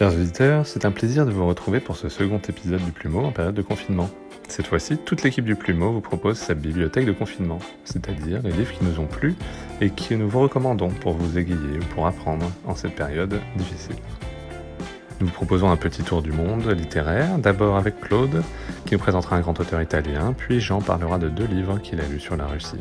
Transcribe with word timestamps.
Chers 0.00 0.08
visiteurs, 0.08 0.66
c'est 0.66 0.86
un 0.86 0.92
plaisir 0.92 1.26
de 1.26 1.30
vous 1.30 1.46
retrouver 1.46 1.78
pour 1.78 1.94
ce 1.94 2.08
second 2.08 2.40
épisode 2.48 2.82
du 2.82 2.90
Plumeau 2.90 3.20
en 3.20 3.32
période 3.32 3.54
de 3.54 3.60
confinement. 3.60 4.08
Cette 4.48 4.66
fois-ci, 4.66 4.96
toute 4.96 5.22
l'équipe 5.22 5.44
du 5.44 5.56
Plumeau 5.56 5.92
vous 5.92 6.00
propose 6.00 6.38
sa 6.38 6.54
bibliothèque 6.54 7.04
de 7.04 7.12
confinement, 7.12 7.58
c'est-à-dire 7.84 8.40
les 8.42 8.50
livres 8.50 8.72
qui 8.72 8.82
nous 8.82 8.98
ont 8.98 9.06
plu 9.06 9.34
et 9.82 9.90
que 9.90 10.14
nous 10.14 10.26
vous 10.26 10.40
recommandons 10.40 10.88
pour 10.88 11.12
vous 11.12 11.36
égayer 11.36 11.78
ou 11.78 11.84
pour 11.94 12.06
apprendre 12.06 12.50
en 12.66 12.74
cette 12.74 12.94
période 12.94 13.38
difficile. 13.56 13.96
Nous 15.20 15.26
vous 15.26 15.34
proposons 15.34 15.70
un 15.70 15.76
petit 15.76 16.02
tour 16.02 16.22
du 16.22 16.32
monde 16.32 16.66
littéraire, 16.70 17.36
d'abord 17.36 17.76
avec 17.76 18.00
Claude, 18.00 18.42
qui 18.86 18.94
nous 18.94 19.00
présentera 19.00 19.36
un 19.36 19.40
grand 19.40 19.60
auteur 19.60 19.82
italien, 19.82 20.32
puis 20.32 20.62
Jean 20.62 20.80
parlera 20.80 21.18
de 21.18 21.28
deux 21.28 21.44
livres 21.44 21.78
qu'il 21.78 22.00
a 22.00 22.08
lus 22.08 22.20
sur 22.20 22.38
la 22.38 22.46
Russie. 22.46 22.80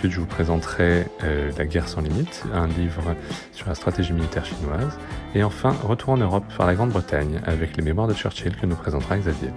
Ensuite, 0.00 0.12
je 0.12 0.20
vous 0.20 0.26
présenterai 0.26 1.04
euh, 1.24 1.52
La 1.58 1.66
guerre 1.66 1.86
sans 1.86 2.00
limite, 2.00 2.44
un 2.54 2.66
livre 2.68 3.14
sur 3.52 3.68
la 3.68 3.74
stratégie 3.74 4.14
militaire 4.14 4.46
chinoise. 4.46 4.98
Et 5.34 5.42
enfin, 5.42 5.76
Retour 5.84 6.14
en 6.14 6.16
Europe 6.16 6.44
par 6.56 6.66
la 6.66 6.74
Grande-Bretagne, 6.74 7.42
avec 7.44 7.76
les 7.76 7.82
mémoires 7.82 8.08
de 8.08 8.14
Churchill 8.14 8.56
que 8.56 8.64
nous 8.64 8.76
présentera 8.76 9.18
Xavier. 9.18 9.50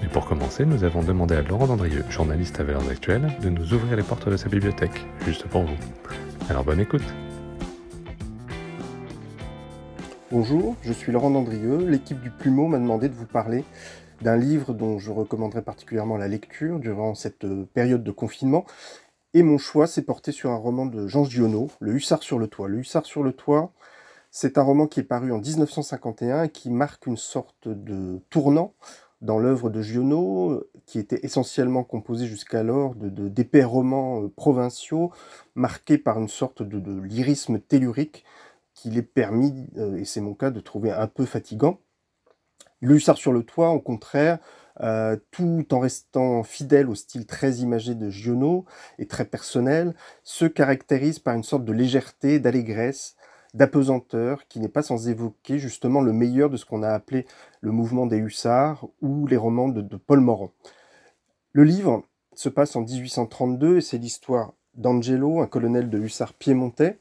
Mais 0.00 0.06
pour 0.06 0.26
commencer, 0.26 0.64
nous 0.64 0.84
avons 0.84 1.02
demandé 1.02 1.34
à 1.34 1.42
Laurent 1.42 1.66
Dandrieux, 1.66 2.04
journaliste 2.08 2.60
à 2.60 2.62
Valeurs 2.62 2.88
Actuelles, 2.88 3.36
de 3.42 3.48
nous 3.48 3.74
ouvrir 3.74 3.96
les 3.96 4.04
portes 4.04 4.28
de 4.28 4.36
sa 4.36 4.48
bibliothèque, 4.48 5.04
juste 5.26 5.48
pour 5.48 5.62
vous. 5.62 5.76
Alors 6.48 6.62
bonne 6.62 6.78
écoute 6.78 7.02
Bonjour, 10.30 10.76
je 10.82 10.92
suis 10.92 11.10
Laurent 11.10 11.30
Dandrieux. 11.30 11.84
L'équipe 11.84 12.20
du 12.20 12.30
Plumeau 12.30 12.68
m'a 12.68 12.78
demandé 12.78 13.08
de 13.08 13.14
vous 13.14 13.26
parler 13.26 13.64
d'un 14.22 14.36
livre 14.36 14.72
dont 14.72 15.00
je 15.00 15.10
recommanderais 15.10 15.62
particulièrement 15.62 16.16
la 16.16 16.28
lecture 16.28 16.78
durant 16.78 17.16
cette 17.16 17.44
euh, 17.44 17.66
période 17.74 18.04
de 18.04 18.10
confinement 18.12 18.66
et 19.34 19.42
mon 19.42 19.58
choix 19.58 19.86
s'est 19.86 20.02
porté 20.02 20.32
sur 20.32 20.50
un 20.50 20.56
roman 20.56 20.86
de 20.86 21.06
Jean 21.06 21.24
Giono, 21.24 21.70
Le 21.80 21.94
Hussard 21.94 22.22
sur 22.22 22.38
le 22.38 22.48
toit. 22.48 22.68
Le 22.68 22.78
Hussard 22.78 23.06
sur 23.06 23.22
le 23.22 23.32
toit, 23.32 23.72
c'est 24.30 24.58
un 24.58 24.62
roman 24.62 24.86
qui 24.86 25.00
est 25.00 25.04
paru 25.04 25.32
en 25.32 25.38
1951 25.38 26.44
et 26.44 26.48
qui 26.50 26.70
marque 26.70 27.06
une 27.06 27.16
sorte 27.16 27.68
de 27.68 28.20
tournant 28.30 28.74
dans 29.20 29.38
l'œuvre 29.38 29.68
de 29.68 29.82
Giono, 29.82 30.64
qui 30.86 30.98
était 30.98 31.20
essentiellement 31.22 31.84
composé 31.84 32.26
jusqu'alors 32.26 32.94
de, 32.94 33.28
d'épais 33.28 33.64
romans 33.64 34.22
euh, 34.22 34.28
provinciaux, 34.28 35.12
marqués 35.54 35.98
par 35.98 36.18
une 36.18 36.28
sorte 36.28 36.62
de, 36.62 37.00
lyrisme 37.02 37.60
tellurique 37.60 38.24
qui 38.72 38.90
l'est 38.90 39.02
permis, 39.02 39.68
euh, 39.76 39.96
et 39.96 40.04
c'est 40.04 40.22
mon 40.22 40.34
cas, 40.34 40.50
de 40.50 40.60
trouver 40.60 40.90
un 40.90 41.06
peu 41.06 41.26
fatigant. 41.26 41.80
Le 42.80 42.96
Hussard 42.96 43.18
sur 43.18 43.32
le 43.32 43.42
toit, 43.42 43.70
au 43.70 43.80
contraire, 43.80 44.38
euh, 44.82 45.16
tout 45.30 45.66
en 45.72 45.78
restant 45.78 46.42
fidèle 46.42 46.88
au 46.88 46.94
style 46.94 47.26
très 47.26 47.56
imagé 47.56 47.94
de 47.94 48.08
Giono 48.08 48.64
et 48.98 49.06
très 49.06 49.24
personnel, 49.26 49.94
se 50.22 50.46
caractérise 50.46 51.18
par 51.18 51.34
une 51.34 51.42
sorte 51.42 51.64
de 51.64 51.72
légèreté, 51.72 52.38
d'allégresse, 52.38 53.16
d'apesanteur 53.52 54.46
qui 54.48 54.60
n'est 54.60 54.68
pas 54.68 54.82
sans 54.82 55.08
évoquer 55.08 55.58
justement 55.58 56.00
le 56.00 56.12
meilleur 56.12 56.50
de 56.50 56.56
ce 56.56 56.64
qu'on 56.64 56.82
a 56.82 56.90
appelé 56.90 57.26
le 57.60 57.72
mouvement 57.72 58.06
des 58.06 58.18
hussards 58.18 58.86
ou 59.02 59.26
les 59.26 59.36
romans 59.36 59.68
de, 59.68 59.96
Paul 59.96 60.20
Morand. 60.20 60.52
Le 61.52 61.64
livre 61.64 62.04
se 62.34 62.48
passe 62.48 62.76
en 62.76 62.82
1832 62.82 63.78
et 63.78 63.80
c'est 63.80 63.98
l'histoire 63.98 64.54
d'Angelo, 64.74 65.40
un 65.40 65.46
colonel 65.46 65.90
de 65.90 65.98
hussards 65.98 66.34
piémontais, 66.34 67.00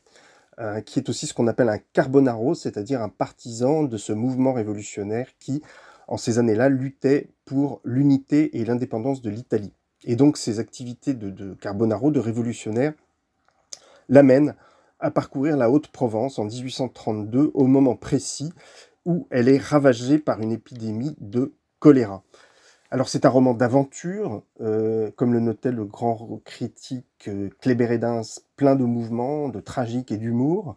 euh, 0.59 0.81
qui 0.81 0.99
est 0.99 1.07
aussi 1.07 1.27
ce 1.27 1.33
qu'on 1.33 1.47
appelle 1.47 1.69
un 1.69 1.77
carbonaro, 1.77 2.55
c'est-à-dire 2.55 3.01
un 3.01 3.09
partisan 3.09 3.83
de 3.83 3.97
ce 3.97 4.11
mouvement 4.11 4.53
révolutionnaire 4.53 5.27
qui, 5.39 5.61
en 6.09 6.17
ces 6.17 6.39
années-là, 6.39 6.69
luttait 6.69 7.29
pour 7.45 7.81
l'unité 7.85 8.57
et 8.57 8.65
l'indépendance 8.65 9.21
de 9.21 9.29
l'Italie. 9.29 9.73
Et 10.03 10.15
donc 10.15 10.37
ces 10.37 10.59
activités 10.59 11.13
de, 11.13 11.53
Carbonaro, 11.53 12.11
de 12.11 12.19
révolutionnaire, 12.19 12.93
l'amènent 14.09 14.55
à 14.99 15.11
parcourir 15.11 15.55
la 15.55 15.69
Haute-Provence 15.69 16.39
en 16.39 16.45
1832 16.45 17.51
au 17.53 17.67
moment 17.67 17.95
précis 17.95 18.51
où 19.05 19.27
elle 19.29 19.47
est 19.47 19.61
ravagée 19.61 20.17
par 20.17 20.41
une 20.41 20.51
épidémie 20.51 21.15
de 21.19 21.53
choléra. 21.79 22.23
Alors 22.91 23.07
c'est 23.07 23.25
un 23.25 23.29
roman 23.29 23.53
d'aventure, 23.53 24.41
euh, 24.61 25.11
comme 25.15 25.31
le 25.31 25.39
notait 25.39 25.71
le 25.71 25.85
grand 25.85 26.41
critique 26.43 27.27
euh, 27.27 27.49
Kléber 27.61 27.99
plein 28.55 28.75
de 28.75 28.83
mouvements, 28.83 29.47
de 29.47 29.59
tragique 29.59 30.11
et 30.11 30.17
d'humour. 30.17 30.75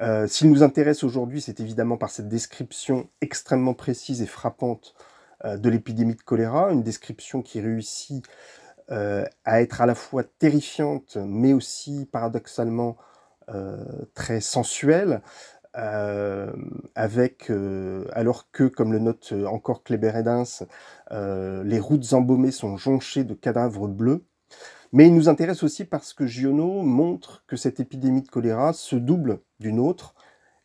Euh, 0.00 0.26
s'il 0.26 0.50
nous 0.50 0.62
intéresse 0.62 1.04
aujourd'hui, 1.04 1.40
c'est 1.40 1.60
évidemment 1.60 1.96
par 1.96 2.10
cette 2.10 2.28
description 2.28 3.08
extrêmement 3.20 3.74
précise 3.74 4.22
et 4.22 4.26
frappante 4.26 4.94
euh, 5.44 5.56
de 5.56 5.68
l'épidémie 5.68 6.14
de 6.14 6.22
choléra, 6.22 6.72
une 6.72 6.82
description 6.82 7.42
qui 7.42 7.60
réussit 7.60 8.24
euh, 8.90 9.24
à 9.44 9.60
être 9.62 9.80
à 9.80 9.86
la 9.86 9.94
fois 9.94 10.24
terrifiante, 10.24 11.16
mais 11.16 11.52
aussi 11.52 12.08
paradoxalement 12.10 12.96
très 14.14 14.40
sensuelle, 14.40 15.20
avec, 15.74 17.50
alors 18.12 18.50
que, 18.50 18.64
comme 18.64 18.92
le 18.92 18.98
note 18.98 19.34
encore 19.46 19.82
Kléber 19.82 20.12
Edens, 20.14 20.64
les 21.10 21.78
routes 21.80 22.14
embaumées 22.14 22.52
sont 22.52 22.78
jonchées 22.78 23.24
de 23.24 23.34
cadavres 23.34 23.88
bleus, 23.88 24.24
mais 24.92 25.06
il 25.06 25.14
nous 25.14 25.28
intéresse 25.28 25.62
aussi 25.62 25.84
parce 25.84 26.12
que 26.12 26.26
Giono 26.26 26.82
montre 26.82 27.44
que 27.46 27.56
cette 27.56 27.80
épidémie 27.80 28.22
de 28.22 28.28
choléra 28.28 28.72
se 28.74 28.94
double 28.94 29.40
d'une 29.58 29.80
autre, 29.80 30.14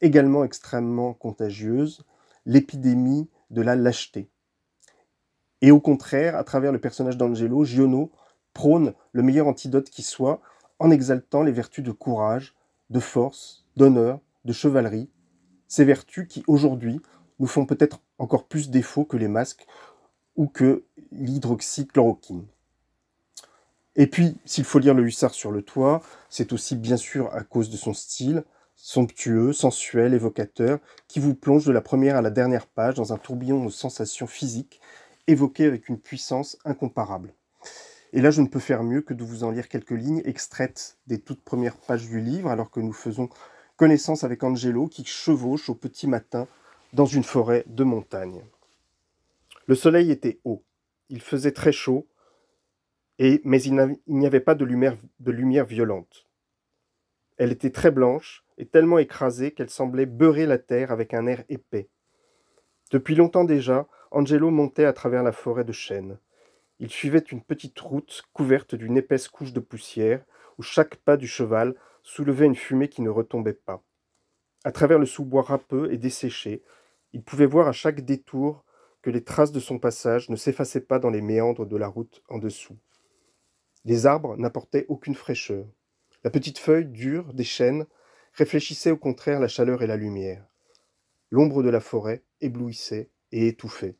également 0.01 0.43
extrêmement 0.43 1.13
contagieuse, 1.13 2.03
l'épidémie 2.45 3.29
de 3.49 3.61
la 3.61 3.75
lâcheté. 3.75 4.29
Et 5.61 5.71
au 5.71 5.79
contraire, 5.79 6.35
à 6.35 6.43
travers 6.43 6.71
le 6.71 6.79
personnage 6.79 7.17
d'Angelo, 7.17 7.63
Giono 7.63 8.11
prône 8.53 8.93
le 9.13 9.23
meilleur 9.23 9.47
antidote 9.47 9.89
qui 9.89 10.03
soit 10.03 10.41
en 10.79 10.91
exaltant 10.91 11.44
les 11.44 11.51
vertus 11.51 11.83
de 11.83 11.91
courage, 11.91 12.53
de 12.89 12.99
force, 12.99 13.65
d'honneur, 13.75 14.19
de 14.45 14.53
chevalerie, 14.53 15.09
ces 15.67 15.85
vertus 15.85 16.27
qui 16.27 16.44
aujourd'hui 16.47 17.01
nous 17.39 17.47
font 17.47 17.65
peut-être 17.65 18.01
encore 18.19 18.47
plus 18.47 18.69
défaut 18.69 19.05
que 19.05 19.17
les 19.17 19.27
masques 19.27 19.65
ou 20.35 20.47
que 20.47 20.85
l'hydroxychloroquine. 21.11 22.45
Et 23.97 24.05
puis, 24.05 24.37
s'il 24.45 24.63
faut 24.63 24.77
lire 24.77 24.93
le 24.93 25.03
hussard 25.03 25.33
sur 25.33 25.51
le 25.51 25.63
toit, 25.63 26.01
c'est 26.29 26.53
aussi 26.53 26.75
bien 26.75 26.97
sûr 26.97 27.33
à 27.33 27.41
cause 27.41 27.71
de 27.71 27.77
son 27.77 27.93
style, 27.93 28.43
somptueux, 28.75 29.53
sensuel, 29.53 30.13
évocateur, 30.13 30.77
qui 31.07 31.19
vous 31.19 31.33
plonge 31.33 31.65
de 31.65 31.71
la 31.71 31.81
première 31.81 32.15
à 32.15 32.21
la 32.21 32.29
dernière 32.29 32.67
page 32.67 32.93
dans 32.93 33.11
un 33.11 33.17
tourbillon 33.17 33.65
de 33.65 33.71
sensations 33.71 34.27
physiques 34.27 34.79
évoquées 35.25 35.65
avec 35.65 35.89
une 35.89 35.99
puissance 35.99 36.57
incomparable. 36.63 37.33
Et 38.13 38.21
là, 38.21 38.29
je 38.29 38.41
ne 38.41 38.47
peux 38.47 38.59
faire 38.59 38.83
mieux 38.83 39.01
que 39.01 39.15
de 39.15 39.23
vous 39.23 39.43
en 39.43 39.49
lire 39.49 39.67
quelques 39.67 39.91
lignes 39.91 40.21
extraites 40.25 40.97
des 41.07 41.19
toutes 41.19 41.43
premières 41.43 41.75
pages 41.75 42.07
du 42.07 42.21
livre, 42.21 42.49
alors 42.49 42.69
que 42.69 42.79
nous 42.79 42.93
faisons 42.93 43.29
connaissance 43.77 44.23
avec 44.23 44.43
Angelo 44.43 44.87
qui 44.87 45.05
chevauche 45.05 45.69
au 45.69 45.75
petit 45.75 46.07
matin 46.07 46.47
dans 46.93 47.05
une 47.05 47.23
forêt 47.23 47.63
de 47.67 47.83
montagne. 47.83 48.43
Le 49.65 49.75
soleil 49.75 50.11
était 50.11 50.39
haut, 50.45 50.63
il 51.09 51.21
faisait 51.21 51.51
très 51.51 51.71
chaud, 51.71 52.05
mais 53.19 53.61
il 53.61 53.97
n'y 54.07 54.25
avait 54.25 54.39
pas 54.39 54.55
de 54.55 54.66
lumière, 54.66 54.97
de 55.19 55.31
lumière 55.31 55.66
violente. 55.66 56.28
Elle 57.38 57.51
était 57.51 57.72
très 57.72 57.91
blanche 57.91 58.44
et 58.57 58.66
tellement 58.66 58.97
écrasée 58.97 59.51
qu'elle 59.51 59.69
semblait 59.69 60.05
beurrer 60.05 60.45
la 60.45 60.57
terre 60.57 60.91
avec 60.91 61.13
un 61.13 61.27
air 61.27 61.44
épais. 61.50 61.89
Depuis 62.91 63.16
longtemps 63.16 63.44
déjà, 63.44 63.88
Angelo 64.11 64.50
montait 64.50 64.85
à 64.85 64.94
travers 64.94 65.23
la 65.23 65.31
forêt 65.31 65.66
de 65.66 65.72
chênes. 65.72 66.17
Il 66.79 66.89
suivait 66.89 67.19
une 67.19 67.41
petite 67.41 67.79
route 67.79 68.23
couverte 68.33 68.75
d'une 68.75 68.97
épaisse 68.97 69.27
couche 69.27 69.53
de 69.53 69.59
poussière, 69.59 70.23
où 70.57 70.63
chaque 70.63 70.95
pas 70.95 71.17
du 71.17 71.27
cheval 71.27 71.75
soulevait 72.03 72.45
une 72.45 72.56
fumée 72.56 72.88
qui 72.88 73.01
ne 73.01 73.09
retombait 73.09 73.53
pas. 73.53 73.83
À 74.63 74.72
travers 74.72 75.00
le 75.00 75.06
sous-bois 75.06 75.44
râpeux 75.44 75.91
et 75.91 75.97
desséché, 75.97 76.63
il 77.13 77.23
pouvait 77.23 77.45
voir 77.45 77.67
à 77.67 77.73
chaque 77.73 78.01
détour 78.01 78.63
que 79.01 79.09
les 79.09 79.23
traces 79.23 79.51
de 79.51 79.59
son 79.59 79.79
passage 79.79 80.29
ne 80.29 80.35
s'effaçaient 80.35 80.81
pas 80.81 81.00
dans 81.00 81.09
les 81.09 81.22
méandres 81.22 81.66
de 81.66 81.77
la 81.77 81.88
route 81.88 82.23
en 82.29 82.38
dessous. 82.38 82.77
Les 83.87 84.05
arbres 84.05 84.35
n'apportaient 84.35 84.85
aucune 84.89 85.15
fraîcheur. 85.15 85.65
La 86.25 86.29
petite 86.29 86.57
feuille 86.57 86.87
dure 86.87 87.33
des 87.33 87.45
chênes 87.45 87.85
réfléchissait 88.33 88.91
au 88.91 88.97
contraire 88.97 89.39
la 89.39 89.47
chaleur 89.47 89.81
et 89.81 89.88
la 89.88 89.95
lumière. 89.95 90.45
L'ombre 91.31 91.63
de 91.63 91.69
la 91.69 91.79
forêt 91.79 92.21
éblouissait 92.41 93.09
et 93.31 93.47
étouffait. 93.47 93.95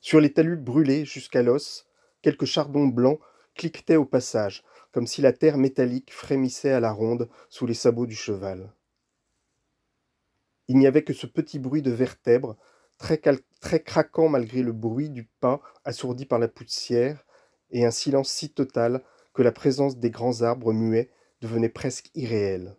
Sur 0.00 0.18
les 0.18 0.32
talus 0.32 0.56
brûlés 0.56 1.04
jusqu'à 1.04 1.42
l'os, 1.42 1.86
quelques 2.22 2.46
chardons 2.46 2.86
blancs 2.86 3.20
cliquetaient 3.54 3.96
au 3.96 4.06
passage, 4.06 4.64
comme 4.92 5.06
si 5.06 5.20
la 5.20 5.34
terre 5.34 5.58
métallique 5.58 6.10
frémissait 6.10 6.72
à 6.72 6.80
la 6.80 6.92
ronde 6.92 7.28
sous 7.50 7.66
les 7.66 7.74
sabots 7.74 8.06
du 8.06 8.16
cheval. 8.16 8.72
Il 10.68 10.78
n'y 10.78 10.86
avait 10.86 11.04
que 11.04 11.12
ce 11.12 11.26
petit 11.26 11.58
bruit 11.58 11.82
de 11.82 11.90
vertèbres, 11.90 12.56
très 12.96 13.20
craquant 13.82 14.30
malgré 14.30 14.62
le 14.62 14.72
bruit 14.72 15.10
du 15.10 15.24
pas 15.24 15.60
assourdi 15.84 16.24
par 16.24 16.38
la 16.38 16.48
poussière, 16.48 17.25
et 17.70 17.84
un 17.84 17.90
silence 17.90 18.30
si 18.30 18.50
total 18.50 19.02
que 19.32 19.42
la 19.42 19.52
présence 19.52 19.98
des 19.98 20.10
grands 20.10 20.42
arbres 20.42 20.72
muets 20.72 21.10
devenait 21.40 21.68
presque 21.68 22.10
irréelle. 22.14 22.76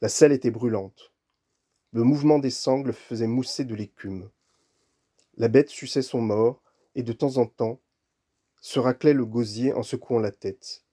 La 0.00 0.08
selle 0.08 0.32
était 0.32 0.50
brûlante. 0.50 1.12
Le 1.92 2.02
mouvement 2.02 2.38
des 2.38 2.50
sangles 2.50 2.92
faisait 2.92 3.26
mousser 3.26 3.64
de 3.64 3.74
l'écume. 3.74 4.30
La 5.36 5.48
bête 5.48 5.70
suçait 5.70 6.02
son 6.02 6.20
mort 6.20 6.62
et 6.94 7.02
de 7.02 7.12
temps 7.12 7.36
en 7.36 7.46
temps 7.46 7.80
se 8.60 8.78
raclait 8.78 9.12
le 9.12 9.26
gosier 9.26 9.72
en 9.72 9.82
secouant 9.82 10.18
la 10.18 10.30
tête. 10.30 10.84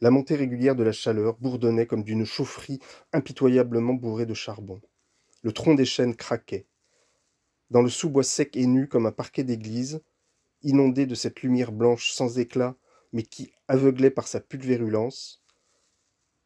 La 0.00 0.10
montée 0.10 0.36
régulière 0.36 0.76
de 0.76 0.82
la 0.82 0.92
chaleur 0.92 1.38
bourdonnait 1.38 1.86
comme 1.86 2.04
d'une 2.04 2.26
chaufferie 2.26 2.80
impitoyablement 3.12 3.94
bourrée 3.94 4.26
de 4.26 4.34
charbon. 4.34 4.80
Le 5.42 5.52
tronc 5.52 5.74
des 5.74 5.86
chênes 5.86 6.14
craquait. 6.14 6.66
Dans 7.70 7.82
le 7.82 7.88
sous-bois 7.88 8.22
sec 8.22 8.56
et 8.56 8.66
nu 8.66 8.88
comme 8.88 9.06
un 9.06 9.12
parquet 9.12 9.42
d'église, 9.42 10.02
inondé 10.62 11.06
de 11.06 11.14
cette 11.14 11.42
lumière 11.42 11.72
blanche 11.72 12.10
sans 12.10 12.38
éclat, 12.38 12.76
mais 13.12 13.22
qui 13.22 13.52
aveuglait 13.68 14.10
par 14.10 14.28
sa 14.28 14.40
pulvérulence, 14.40 15.42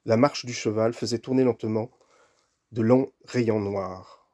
la 0.05 0.17
marche 0.17 0.47
du 0.47 0.53
cheval 0.53 0.93
faisait 0.93 1.19
tourner 1.19 1.45
lentement 1.45 1.91
de 2.73 2.83
longs 2.83 3.13
rayons 3.25 3.61
noirs. 3.61 4.29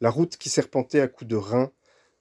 La 0.00 0.10
route 0.10 0.36
qui 0.36 0.48
serpentait 0.48 1.00
à 1.00 1.08
coups 1.08 1.28
de 1.28 1.36
reins, 1.36 1.72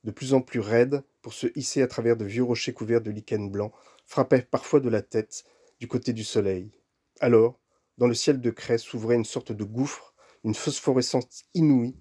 de 0.04 0.12
plus 0.12 0.34
en 0.34 0.42
plus 0.42 0.60
raide 0.60 1.04
pour 1.22 1.34
se 1.34 1.48
hisser 1.56 1.82
à 1.82 1.88
travers 1.88 2.18
de 2.18 2.26
vieux 2.26 2.44
rochers 2.44 2.74
couverts 2.74 3.02
de 3.02 3.12
lichen 3.12 3.50
blanc, 3.50 3.72
frappait 4.06 4.44
parfois 4.44 4.80
de 4.80 4.90
la 4.90 5.02
tête 5.02 5.44
du 5.80 5.88
côté 5.88 6.14
du 6.14 6.24
soleil. 6.24 6.72
Alors, 7.20 7.60
dans 7.98 8.08
le 8.08 8.14
ciel 8.14 8.42
de 8.42 8.52
craie 8.52 8.78
s'ouvrait 8.78 9.16
une 9.16 9.26
sorte 9.26 9.52
de 9.52 9.64
gouffre, 9.64 10.14
une 10.44 10.56
phosphorescence 10.56 11.46
inouïe, 11.54 11.96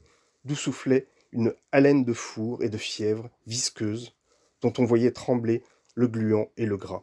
d'où 0.44 0.54
soufflait 0.54 1.08
une 1.32 1.54
haleine 1.72 2.04
de 2.04 2.12
four 2.12 2.62
et 2.62 2.68
de 2.68 2.78
fièvre 2.78 3.30
visqueuse, 3.46 4.14
dont 4.64 4.72
on 4.78 4.86
voyait 4.86 5.10
trembler 5.10 5.62
le 5.94 6.08
gluant 6.08 6.48
et 6.56 6.64
le 6.64 6.78
gras. 6.78 7.02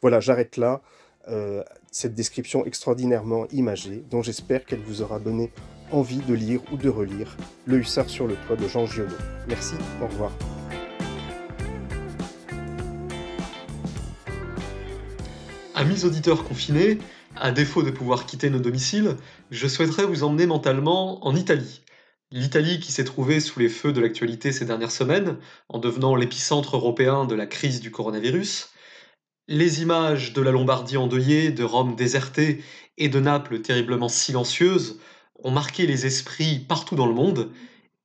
Voilà, 0.00 0.20
j'arrête 0.20 0.56
là. 0.56 0.80
Euh, 1.28 1.62
cette 1.90 2.14
description 2.14 2.64
extraordinairement 2.64 3.46
imagée, 3.48 4.04
dont 4.10 4.22
j'espère 4.22 4.64
qu'elle 4.64 4.80
vous 4.80 5.02
aura 5.02 5.18
donné 5.20 5.52
envie 5.90 6.18
de 6.18 6.34
lire 6.34 6.60
ou 6.72 6.76
de 6.78 6.88
relire 6.88 7.36
Le 7.66 7.78
Hussard 7.78 8.08
sur 8.08 8.26
le 8.26 8.36
toit 8.46 8.56
de 8.56 8.66
Jean 8.66 8.86
Giono. 8.86 9.14
Merci, 9.48 9.74
au 10.02 10.06
revoir. 10.06 10.32
Amis 15.74 16.04
auditeurs 16.04 16.44
confinés, 16.44 16.98
à 17.36 17.52
défaut 17.52 17.82
de 17.82 17.90
pouvoir 17.90 18.24
quitter 18.24 18.48
nos 18.48 18.60
domiciles, 18.60 19.16
je 19.50 19.66
souhaiterais 19.66 20.06
vous 20.06 20.24
emmener 20.24 20.46
mentalement 20.46 21.26
en 21.26 21.36
Italie. 21.36 21.83
L'Italie 22.36 22.80
qui 22.80 22.90
s'est 22.90 23.04
trouvée 23.04 23.38
sous 23.38 23.60
les 23.60 23.68
feux 23.68 23.92
de 23.92 24.00
l'actualité 24.00 24.50
ces 24.50 24.64
dernières 24.64 24.90
semaines, 24.90 25.38
en 25.68 25.78
devenant 25.78 26.16
l'épicentre 26.16 26.74
européen 26.74 27.26
de 27.26 27.36
la 27.36 27.46
crise 27.46 27.80
du 27.80 27.92
coronavirus. 27.92 28.72
Les 29.46 29.82
images 29.82 30.32
de 30.32 30.42
la 30.42 30.50
Lombardie 30.50 30.96
endeuillée, 30.96 31.52
de 31.52 31.62
Rome 31.62 31.94
désertée 31.94 32.64
et 32.98 33.08
de 33.08 33.20
Naples 33.20 33.60
terriblement 33.60 34.08
silencieuse 34.08 34.98
ont 35.44 35.52
marqué 35.52 35.86
les 35.86 36.06
esprits 36.06 36.58
partout 36.58 36.96
dans 36.96 37.06
le 37.06 37.14
monde, 37.14 37.52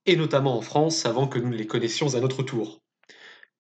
et 0.06 0.16
notamment 0.16 0.56
en 0.56 0.62
France 0.62 1.08
avant 1.08 1.28
que 1.28 1.40
nous 1.40 1.50
les 1.50 1.66
connaissions 1.66 2.14
à 2.14 2.20
notre 2.20 2.44
tour. 2.44 2.84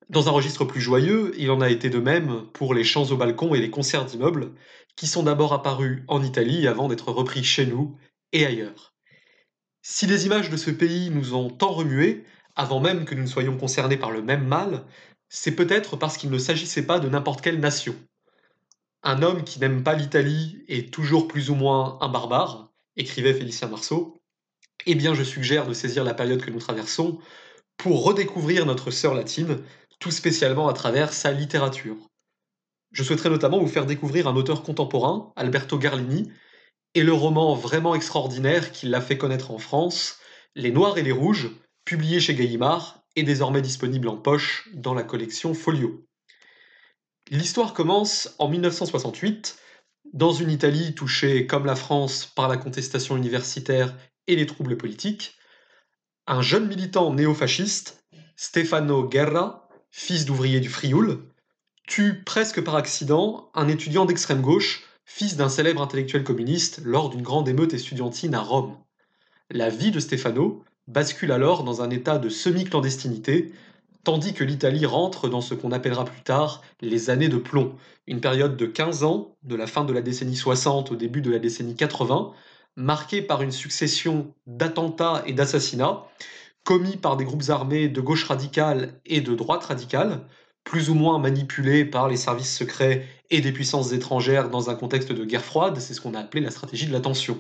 Dans 0.10 0.28
un 0.28 0.34
registre 0.34 0.66
plus 0.66 0.82
joyeux, 0.82 1.34
il 1.40 1.50
en 1.50 1.62
a 1.62 1.72
été 1.72 1.90
de 1.90 1.98
même 1.98 2.46
pour 2.54 2.76
les 2.76 2.84
chants 2.84 3.10
au 3.10 3.18
balcon 3.18 3.56
et 3.56 3.60
les 3.60 3.72
concerts 3.72 4.06
d'immeubles, 4.06 4.54
qui 4.96 5.08
sont 5.08 5.24
d'abord 5.24 5.52
apparus 5.52 6.04
en 6.08 6.22
Italie 6.22 6.68
avant 6.68 6.90
d'être 6.90 7.12
repris 7.12 7.44
chez 7.44 7.66
nous 7.66 7.98
et 8.34 8.46
ailleurs. 8.46 8.94
Si 9.82 10.08
les 10.08 10.26
images 10.26 10.50
de 10.50 10.58
ce 10.58 10.72
pays 10.72 11.10
nous 11.10 11.34
ont 11.34 11.50
tant 11.50 11.72
remués, 11.72 12.26
avant 12.56 12.80
même 12.80 13.06
que 13.06 13.16
nous 13.16 13.24
ne 13.24 13.28
soyons 13.28 13.58
concernés 13.58 13.98
par 13.98 14.12
le 14.12 14.22
même 14.22 14.46
mal, 14.46 14.86
c'est 15.30 15.56
peut-être 15.56 15.96
parce 15.96 16.18
qu'il 16.18 16.30
ne 16.30 16.38
s'agissait 16.38 16.86
pas 16.86 17.00
de 17.00 17.08
n'importe 17.08 17.42
quelle 17.42 17.60
nation. 17.60 17.96
Un 19.04 19.22
homme 19.22 19.44
qui 19.44 19.60
n'aime 19.60 19.84
pas 19.84 19.94
l'Italie 19.94 20.64
est 20.68 20.94
toujours 20.94 21.28
plus 21.28 21.50
ou 21.50 21.56
moins 21.56 21.98
un 22.02 22.10
barbare, 22.10 22.72
écrivait 22.98 23.34
Félicien 23.34 23.70
Marceau. 23.70 24.22
Eh 24.86 24.96
bien, 24.96 25.14
je 25.14 25.24
suggère 25.24 25.68
de 25.68 25.74
saisir 25.74 26.04
la 26.04 26.14
période 26.14 26.42
que 26.42 26.52
nous 26.52 26.60
traversons 26.60 27.20
pour 27.78 28.04
redécouvrir 28.04 28.66
notre 28.66 28.92
sœur 28.92 29.14
latine 29.14 29.60
tout 30.00 30.12
spécialement 30.12 30.68
à 30.68 30.74
travers 30.74 31.14
sa 31.14 31.32
littérature. 31.32 31.96
Je 32.92 33.04
souhaiterais 33.04 33.30
notamment 33.30 33.60
vous 33.60 33.68
faire 33.68 33.86
découvrir 33.86 34.28
un 34.28 34.36
auteur 34.36 34.64
contemporain, 34.64 35.32
Alberto 35.36 35.78
Garlini, 35.78 36.32
et 37.00 37.04
le 37.04 37.14
roman 37.14 37.56
vraiment 37.56 37.96
extraordinaire 37.96 38.74
qui 38.74 38.86
l'a 38.86 39.00
fait 39.00 39.18
connaître 39.18 39.52
en 39.52 39.58
France, 39.58 40.18
Les 40.54 40.70
Noirs 40.70 40.98
et 40.98 41.02
les 41.02 41.14
Rouges, 41.14 41.50
publié 41.86 42.20
chez 42.20 42.36
Gallimard 42.36 43.02
et 43.16 43.24
désormais 43.24 43.62
disponible 43.62 44.10
en 44.10 44.18
poche 44.18 44.68
dans 44.74 44.94
la 44.94 45.04
collection 45.04 45.54
Folio. 45.54 46.06
L'histoire 47.32 47.74
commence 47.74 48.36
en 48.38 48.50
1968, 48.50 49.58
dans 50.12 50.34
une 50.34 50.52
Italie 50.52 50.94
touchée 50.94 51.48
comme 51.48 51.66
la 51.66 51.78
France 51.78 52.26
par 52.26 52.50
la 52.50 52.58
contestation 52.58 53.16
universitaire 53.16 53.96
et 54.28 54.36
les 54.36 54.46
troubles 54.46 54.76
politiques. 54.76 55.38
Un 56.28 56.42
jeune 56.42 56.68
militant 56.68 57.14
néofasciste, 57.14 58.04
Stefano 58.36 59.08
Guerra, 59.08 59.70
fils 59.90 60.26
d'ouvrier 60.26 60.60
du 60.60 60.68
Frioul, 60.68 61.30
tue 61.88 62.26
presque 62.26 62.62
par 62.62 62.76
accident 62.76 63.52
un 63.54 63.70
étudiant 63.70 64.04
d'extrême 64.04 64.42
gauche, 64.42 64.89
fils 65.12 65.36
d'un 65.36 65.50
célèbre 65.50 65.82
intellectuel 65.82 66.24
communiste, 66.24 66.82
lors 66.86 67.10
d'une 67.10 67.24
grande 67.24 67.50
émeute 67.50 67.74
estudiantine 67.74 68.36
à 68.36 68.42
Rome. 68.42 68.78
La 69.50 69.68
vie 69.68 69.90
de 69.90 70.00
Stefano 70.00 70.64
bascule 70.88 71.32
alors 71.32 71.64
dans 71.64 71.82
un 71.82 71.90
état 71.90 72.20
de 72.20 72.30
semi-clandestinité, 72.30 73.52
tandis 74.04 74.34
que 74.34 74.44
l'Italie 74.44 74.86
rentre 74.86 75.28
dans 75.28 75.42
ce 75.42 75.56
qu'on 75.56 75.72
appellera 75.72 76.06
plus 76.06 76.22
tard 76.22 76.62
les 76.80 77.10
années 77.10 77.28
de 77.28 77.38
plomb, 77.38 77.74
une 78.06 78.22
période 78.22 78.56
de 78.56 78.68
15 78.68 79.04
ans, 79.04 79.36
de 79.42 79.56
la 79.56 79.66
fin 79.66 79.84
de 79.84 79.94
la 79.94 80.02
décennie 80.02 80.36
60 80.36 80.92
au 80.92 80.96
début 80.96 81.22
de 81.22 81.32
la 81.32 81.40
décennie 81.40 81.76
80, 81.76 82.32
marquée 82.76 83.24
par 83.24 83.42
une 83.42 83.52
succession 83.52 84.32
d'attentats 84.46 85.24
et 85.26 85.34
d'assassinats, 85.34 86.04
commis 86.64 86.98
par 86.98 87.18
des 87.18 87.26
groupes 87.26 87.50
armés 87.50 87.90
de 87.90 88.00
gauche 88.00 88.26
radicale 88.26 89.02
et 89.08 89.22
de 89.22 89.34
droite 89.34 89.66
radicale, 89.66 90.22
plus 90.64 90.92
ou 90.92 90.94
moins 90.94 91.18
manipulés 91.18 91.84
par 91.84 92.08
les 92.08 92.16
services 92.16 92.56
secrets 92.56 93.08
et 93.30 93.42
des 93.42 93.52
puissances 93.52 93.92
étrangères 93.92 94.50
dans 94.50 94.70
un 94.70 94.76
contexte 94.76 95.12
de 95.12 95.26
guerre 95.26 95.44
froide, 95.44 95.80
c'est 95.80 95.94
ce 95.94 96.02
qu'on 96.02 96.14
a 96.14 96.20
appelé 96.20 96.42
la 96.42 96.52
stratégie 96.52 96.88
de 96.88 96.92
l'attention. 96.92 97.40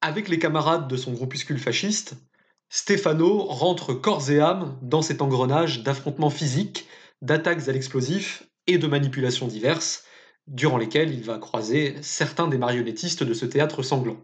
Avec 0.00 0.28
les 0.28 0.38
camarades 0.38 0.88
de 0.88 0.96
son 0.96 1.12
groupuscule 1.12 1.58
fasciste, 1.58 2.16
Stefano 2.68 3.44
rentre 3.44 3.94
corps 3.94 4.30
et 4.30 4.40
âme 4.40 4.78
dans 4.82 5.02
cet 5.02 5.22
engrenage 5.22 5.82
d'affrontements 5.82 6.30
physiques, 6.30 6.86
d'attaques 7.22 7.68
à 7.68 7.72
l'explosif 7.72 8.44
et 8.66 8.78
de 8.78 8.86
manipulations 8.86 9.46
diverses, 9.46 10.04
durant 10.46 10.76
lesquelles 10.76 11.14
il 11.14 11.22
va 11.22 11.38
croiser 11.38 11.96
certains 12.02 12.48
des 12.48 12.58
marionnettistes 12.58 13.22
de 13.22 13.32
ce 13.32 13.46
théâtre 13.46 13.82
sanglant. 13.82 14.18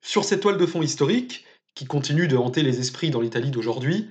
Sur 0.00 0.24
cette 0.24 0.40
toile 0.40 0.58
de 0.58 0.66
fond 0.66 0.82
historique, 0.82 1.44
qui 1.74 1.84
continue 1.84 2.28
de 2.28 2.36
hanter 2.36 2.62
les 2.62 2.80
esprits 2.80 3.10
dans 3.10 3.20
l'Italie 3.20 3.50
d'aujourd'hui, 3.50 4.08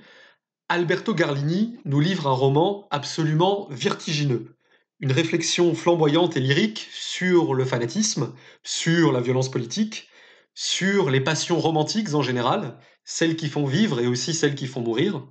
Alberto 0.68 1.14
Garlini 1.14 1.78
nous 1.84 2.00
livre 2.00 2.26
un 2.26 2.32
roman 2.32 2.86
absolument 2.90 3.66
vertigineux. 3.70 4.55
Une 5.00 5.12
réflexion 5.12 5.74
flamboyante 5.74 6.36
et 6.36 6.40
lyrique 6.40 6.88
sur 6.90 7.52
le 7.54 7.64
fanatisme, 7.64 8.32
sur 8.62 9.12
la 9.12 9.20
violence 9.20 9.50
politique, 9.50 10.08
sur 10.54 11.10
les 11.10 11.20
passions 11.20 11.60
romantiques 11.60 12.14
en 12.14 12.22
général, 12.22 12.78
celles 13.04 13.36
qui 13.36 13.48
font 13.48 13.66
vivre 13.66 14.00
et 14.00 14.06
aussi 14.06 14.32
celles 14.32 14.54
qui 14.54 14.66
font 14.66 14.80
mourir. 14.80 15.26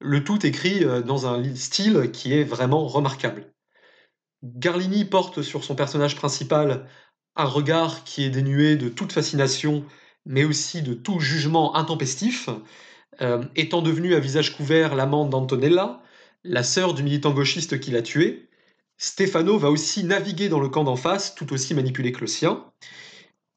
Le 0.00 0.24
tout 0.24 0.46
écrit 0.46 0.84
euh, 0.84 1.02
dans 1.02 1.26
un 1.26 1.54
style 1.54 2.10
qui 2.12 2.32
est 2.32 2.44
vraiment 2.44 2.86
remarquable. 2.86 3.52
Garlini 4.42 5.04
porte 5.04 5.42
sur 5.42 5.64
son 5.64 5.74
personnage 5.74 6.16
principal 6.16 6.88
un 7.36 7.44
regard 7.44 8.04
qui 8.04 8.24
est 8.24 8.30
dénué 8.30 8.76
de 8.76 8.88
toute 8.88 9.12
fascination 9.12 9.84
mais 10.26 10.44
aussi 10.44 10.82
de 10.82 10.94
tout 10.94 11.20
jugement 11.20 11.76
intempestif, 11.76 12.48
euh, 13.20 13.44
étant 13.56 13.82
devenu 13.82 14.14
à 14.14 14.20
visage 14.20 14.56
couvert 14.56 14.94
l'amante 14.94 15.30
d'Antonella, 15.30 16.02
la 16.42 16.62
sœur 16.62 16.94
du 16.94 17.02
militant 17.02 17.32
gauchiste 17.32 17.78
qui 17.80 17.90
l'a 17.90 18.02
tué, 18.02 18.48
Stefano 18.96 19.58
va 19.58 19.70
aussi 19.70 20.04
naviguer 20.04 20.48
dans 20.48 20.60
le 20.60 20.68
camp 20.68 20.84
d'en 20.84 20.96
face, 20.96 21.34
tout 21.34 21.52
aussi 21.52 21.74
manipulé 21.74 22.12
que 22.12 22.20
le 22.20 22.26
sien. 22.26 22.64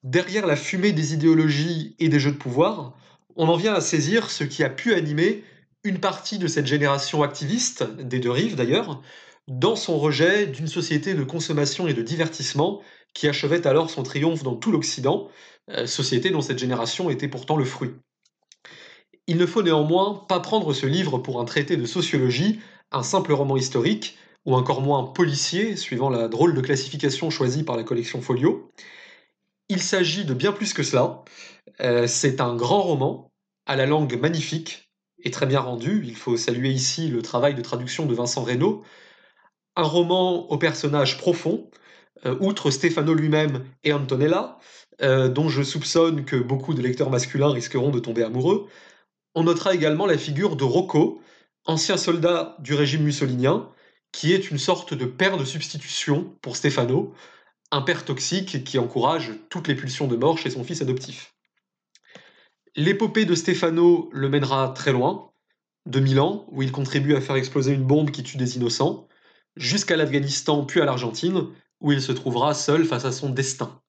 Derrière 0.04 0.48
la 0.48 0.56
fumée 0.56 0.92
des 0.92 1.14
idéologies 1.14 1.96
et 2.00 2.10
des 2.10 2.20
jeux 2.20 2.32
de 2.32 2.38
pouvoir, 2.38 2.94
on 3.36 3.48
en 3.48 3.56
vient 3.56 3.74
à 3.74 3.82
saisir 3.82 4.30
ce 4.30 4.44
qui 4.44 4.64
a 4.64 4.70
pu 4.70 4.94
animer 4.94 5.44
une 5.84 6.00
partie 6.00 6.38
de 6.38 6.48
cette 6.48 6.68
génération 6.68 7.24
activiste, 7.24 7.84
des 7.84 8.20
deux 8.20 8.32
rives 8.32 8.56
d'ailleurs, 8.56 9.02
dans 9.48 9.76
son 9.76 9.98
rejet 9.98 10.48
d'une 10.48 10.68
société 10.68 11.14
de 11.14 11.24
consommation 11.24 11.88
et 11.88 11.94
de 11.94 12.02
divertissement 12.02 12.82
qui 13.14 13.28
achevait 13.28 13.66
alors 13.66 13.90
son 13.90 14.04
triomphe 14.04 14.44
dans 14.44 14.56
tout 14.56 14.72
l'Occident, 14.72 15.30
euh, 15.70 15.88
société 15.88 16.30
dont 16.30 16.42
cette 16.42 16.60
génération 16.60 17.10
était 17.10 17.28
pourtant 17.28 17.56
le 17.56 17.66
fruit. 17.66 17.92
Il 19.28 19.38
ne 19.38 19.46
faut 19.46 19.64
néanmoins 19.64 20.26
pas 20.28 20.40
prendre 20.40 20.74
ce 20.74 20.86
livre 20.86 21.18
pour 21.18 21.40
un 21.40 21.46
traité 21.46 21.78
de 21.78 21.86
sociologie, 21.86 22.60
un 22.92 23.04
simple 23.04 23.34
roman 23.34 23.58
historique, 23.58 24.18
ou 24.48 24.56
encore 24.56 24.82
moins 24.82 25.04
policier, 25.04 25.76
suivant 25.76 26.10
la 26.10 26.30
drôle 26.30 26.56
de 26.56 26.62
classification 26.62 27.30
choisie 27.30 27.64
par 27.64 27.76
la 27.76 27.84
collection 27.84 28.22
Folio. 28.22 28.72
Il 29.68 29.82
s'agit 29.82 30.24
de 30.24 30.34
bien 30.34 30.54
plus 30.54 30.74
que 30.74 30.84
cela. 30.84 31.26
Euh, 31.82 32.08
c'est 32.08 32.40
un 32.40 32.56
grand 32.56 32.82
roman, 32.82 33.30
à 33.66 33.76
la 33.76 33.86
langue 33.86 34.18
magnifique 34.18 34.90
et 35.22 35.32
très 35.32 35.46
bien 35.48 35.60
rendu. 35.60 36.02
Il 36.06 36.16
faut 36.16 36.38
saluer 36.38 36.70
ici 36.70 37.10
le 37.10 37.22
travail 37.22 37.56
de 37.56 37.62
traduction 37.62 38.06
de 38.06 38.16
Vincent 38.16 38.42
Reynaud. 38.42 38.84
Un 39.76 39.84
roman 39.84 40.50
au 40.50 40.58
personnage 40.58 41.18
profond, 41.18 41.70
euh, 42.26 42.38
outre 42.40 42.72
Stefano 42.72 43.14
lui-même 43.14 43.66
et 43.84 43.92
Antonella, 43.92 44.60
euh, 45.02 45.28
dont 45.28 45.50
je 45.50 45.62
soupçonne 45.62 46.24
que 46.24 46.38
beaucoup 46.38 46.74
de 46.74 46.82
lecteurs 46.82 47.10
masculins 47.10 47.52
risqueront 47.52 47.90
de 47.90 48.00
tomber 48.00 48.24
amoureux, 48.24 48.68
on 49.36 49.44
notera 49.44 49.76
également 49.76 50.06
la 50.06 50.18
figure 50.18 50.56
de 50.56 50.64
Rocco, 50.64 51.22
ancien 51.66 51.98
soldat 51.98 52.56
du 52.60 52.76
régime 52.76 53.04
mussolinien, 53.04 53.70
qui 54.12 54.34
est 54.34 54.50
une 54.50 54.58
sorte 54.58 54.94
de 54.94 55.06
père 55.06 55.38
de 55.38 55.46
substitution 55.46 56.36
pour 56.42 56.56
Stefano, 56.56 57.14
un 57.72 57.82
père 57.82 58.06
toxique 58.06 58.64
qui 58.64 58.80
encourage 58.80 59.34
toutes 59.50 59.68
les 59.68 59.76
pulsions 59.76 60.08
de 60.08 60.16
mort 60.16 60.38
chez 60.38 60.50
son 60.50 60.64
fils 60.64 60.82
adoptif. 60.82 61.36
L'épopée 62.76 63.26
de 63.26 63.36
Stefano 63.36 64.10
le 64.14 64.30
mènera 64.30 64.70
très 64.70 64.92
loin, 64.92 65.32
de 65.86 66.00
Milan, 66.00 66.46
où 66.52 66.62
il 66.62 66.72
contribue 66.72 67.16
à 67.16 67.22
faire 67.22 67.36
exploser 67.36 67.74
une 67.74 67.86
bombe 67.86 68.12
qui 68.12 68.24
tue 68.24 68.38
des 68.38 68.58
innocents, 68.58 69.08
jusqu'à 69.56 69.96
l'Afghanistan 69.96 70.66
puis 70.66 70.82
à 70.82 70.86
l'Argentine, 70.86 71.48
où 71.80 71.92
il 71.92 72.02
se 72.02 72.12
trouvera 72.12 72.54
seul 72.54 72.86
face 72.86 73.06
à 73.06 73.12
son 73.12 73.30
destin. 73.30 73.82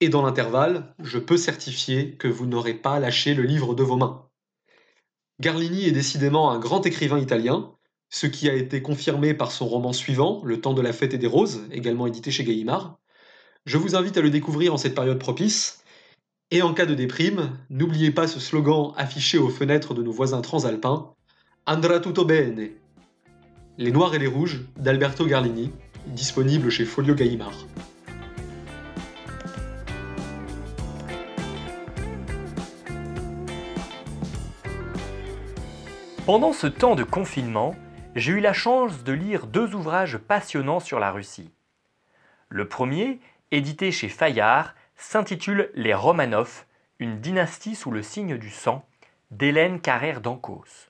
Et 0.00 0.08
dans 0.08 0.22
l'intervalle, 0.22 0.94
je 0.98 1.18
peux 1.18 1.36
certifier 1.36 2.16
que 2.16 2.28
vous 2.28 2.46
n'aurez 2.46 2.74
pas 2.74 2.98
lâché 3.00 3.34
le 3.34 3.44
livre 3.44 3.74
de 3.74 3.82
vos 3.82 3.96
mains. 3.96 4.28
Garlini 5.40 5.86
est 5.86 5.92
décidément 5.92 6.50
un 6.50 6.58
grand 6.58 6.84
écrivain 6.84 7.18
italien, 7.18 7.75
ce 8.08 8.26
qui 8.26 8.48
a 8.48 8.54
été 8.54 8.82
confirmé 8.82 9.34
par 9.34 9.52
son 9.52 9.66
roman 9.66 9.92
suivant, 9.92 10.42
Le 10.44 10.60
temps 10.60 10.74
de 10.74 10.82
la 10.82 10.92
fête 10.92 11.14
et 11.14 11.18
des 11.18 11.26
roses, 11.26 11.62
également 11.70 12.06
édité 12.06 12.30
chez 12.30 12.44
Gallimard. 12.44 12.98
Je 13.64 13.78
vous 13.78 13.96
invite 13.96 14.16
à 14.16 14.20
le 14.20 14.30
découvrir 14.30 14.72
en 14.72 14.76
cette 14.76 14.94
période 14.94 15.18
propice, 15.18 15.82
et 16.50 16.62
en 16.62 16.72
cas 16.72 16.86
de 16.86 16.94
déprime, 16.94 17.58
n'oubliez 17.70 18.12
pas 18.12 18.28
ce 18.28 18.38
slogan 18.38 18.92
affiché 18.96 19.38
aux 19.38 19.48
fenêtres 19.48 19.94
de 19.94 20.02
nos 20.02 20.12
voisins 20.12 20.40
transalpins 20.40 21.12
Andrà 21.66 21.98
tutto 21.98 22.24
bene. 22.24 22.70
Les 23.76 23.90
Noirs 23.90 24.14
et 24.14 24.20
les 24.20 24.28
Rouges 24.28 24.60
d'Alberto 24.76 25.26
Garlini, 25.26 25.72
disponible 26.06 26.70
chez 26.70 26.84
Folio 26.84 27.16
Gallimard. 27.16 27.66
Pendant 36.24 36.52
ce 36.52 36.68
temps 36.68 36.94
de 36.94 37.02
confinement, 37.02 37.74
j'ai 38.16 38.32
eu 38.32 38.40
la 38.40 38.54
chance 38.54 39.04
de 39.04 39.12
lire 39.12 39.46
deux 39.46 39.74
ouvrages 39.74 40.16
passionnants 40.16 40.80
sur 40.80 40.98
la 40.98 41.10
Russie. 41.10 41.52
Le 42.48 42.66
premier, 42.66 43.20
édité 43.50 43.92
chez 43.92 44.08
Fayard, 44.08 44.74
s'intitule 44.96 45.70
Les 45.74 45.92
Romanov, 45.92 46.64
une 46.98 47.20
dynastie 47.20 47.74
sous 47.74 47.90
le 47.90 48.02
signe 48.02 48.38
du 48.38 48.48
sang, 48.48 48.88
d'Hélène 49.30 49.82
Carrère 49.82 50.22
d'Ancos. 50.22 50.88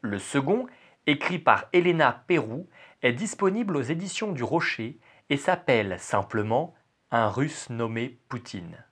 Le 0.00 0.18
second, 0.18 0.66
écrit 1.06 1.38
par 1.38 1.66
Elena 1.74 2.24
Pérou, 2.26 2.66
est 3.02 3.12
disponible 3.12 3.76
aux 3.76 3.82
éditions 3.82 4.32
du 4.32 4.42
Rocher 4.42 4.98
et 5.28 5.36
s'appelle 5.36 6.00
simplement 6.00 6.74
Un 7.10 7.28
Russe 7.28 7.68
nommé 7.68 8.18
Poutine. 8.30 8.82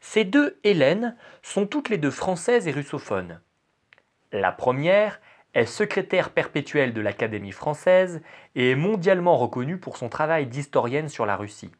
Ces 0.00 0.24
deux 0.24 0.58
Hélènes 0.64 1.16
sont 1.42 1.66
toutes 1.66 1.90
les 1.90 1.98
deux 1.98 2.10
françaises 2.10 2.66
et 2.66 2.72
russophones. 2.72 3.42
La 4.32 4.52
première 4.52 5.20
est 5.54 5.66
secrétaire 5.66 6.30
perpétuelle 6.30 6.92
de 6.92 7.00
l'Académie 7.00 7.52
française 7.52 8.22
et 8.54 8.70
est 8.70 8.76
mondialement 8.76 9.36
reconnue 9.36 9.78
pour 9.78 9.96
son 9.96 10.08
travail 10.08 10.46
d'historienne 10.46 11.08
sur 11.08 11.26
la 11.26 11.36
Russie. 11.36 11.72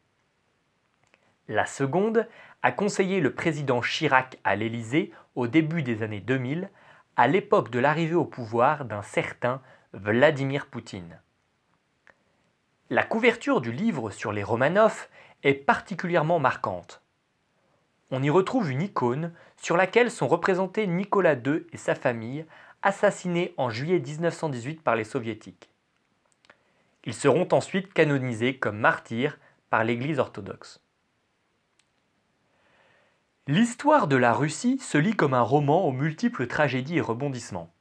La 1.47 1.65
seconde 1.65 2.27
a 2.63 2.71
conseillé 2.71 3.19
le 3.19 3.33
président 3.33 3.81
Chirac 3.81 4.37
à 4.43 4.55
l'Élysée 4.55 5.11
au 5.35 5.47
début 5.47 5.83
des 5.83 6.03
années 6.03 6.19
2000, 6.19 6.69
à 7.15 7.27
l'époque 7.27 7.71
de 7.71 7.79
l'arrivée 7.79 8.15
au 8.15 8.25
pouvoir 8.25 8.85
d'un 8.85 9.01
certain 9.01 9.61
Vladimir 9.93 10.67
Poutine. 10.67 11.19
La 12.89 13.03
couverture 13.03 13.61
du 13.61 13.71
livre 13.71 14.11
sur 14.11 14.31
les 14.31 14.43
Romanov 14.43 15.07
est 15.43 15.53
particulièrement 15.53 16.39
marquante. 16.39 17.01
On 18.11 18.21
y 18.21 18.29
retrouve 18.29 18.69
une 18.69 18.81
icône 18.81 19.33
sur 19.55 19.77
laquelle 19.77 20.11
sont 20.11 20.27
représentés 20.27 20.87
Nicolas 20.87 21.35
II 21.35 21.65
et 21.71 21.77
sa 21.77 21.95
famille, 21.95 22.45
assassinés 22.83 23.53
en 23.57 23.69
juillet 23.69 23.99
1918 23.99 24.81
par 24.81 24.95
les 24.95 25.03
soviétiques. 25.03 25.69
Ils 27.05 27.13
seront 27.13 27.47
ensuite 27.51 27.93
canonisés 27.93 28.57
comme 28.57 28.77
martyrs 28.77 29.39
par 29.69 29.83
l'Église 29.83 30.19
orthodoxe. 30.19 30.81
L'histoire 33.47 34.07
de 34.07 34.15
la 34.15 34.33
Russie 34.33 34.77
se 34.79 34.97
lit 34.97 35.15
comme 35.15 35.33
un 35.33 35.41
roman 35.41 35.85
aux 35.85 35.91
multiples 35.91 36.47
tragédies 36.47 36.97
et 36.97 37.01
rebondissements. 37.01 37.73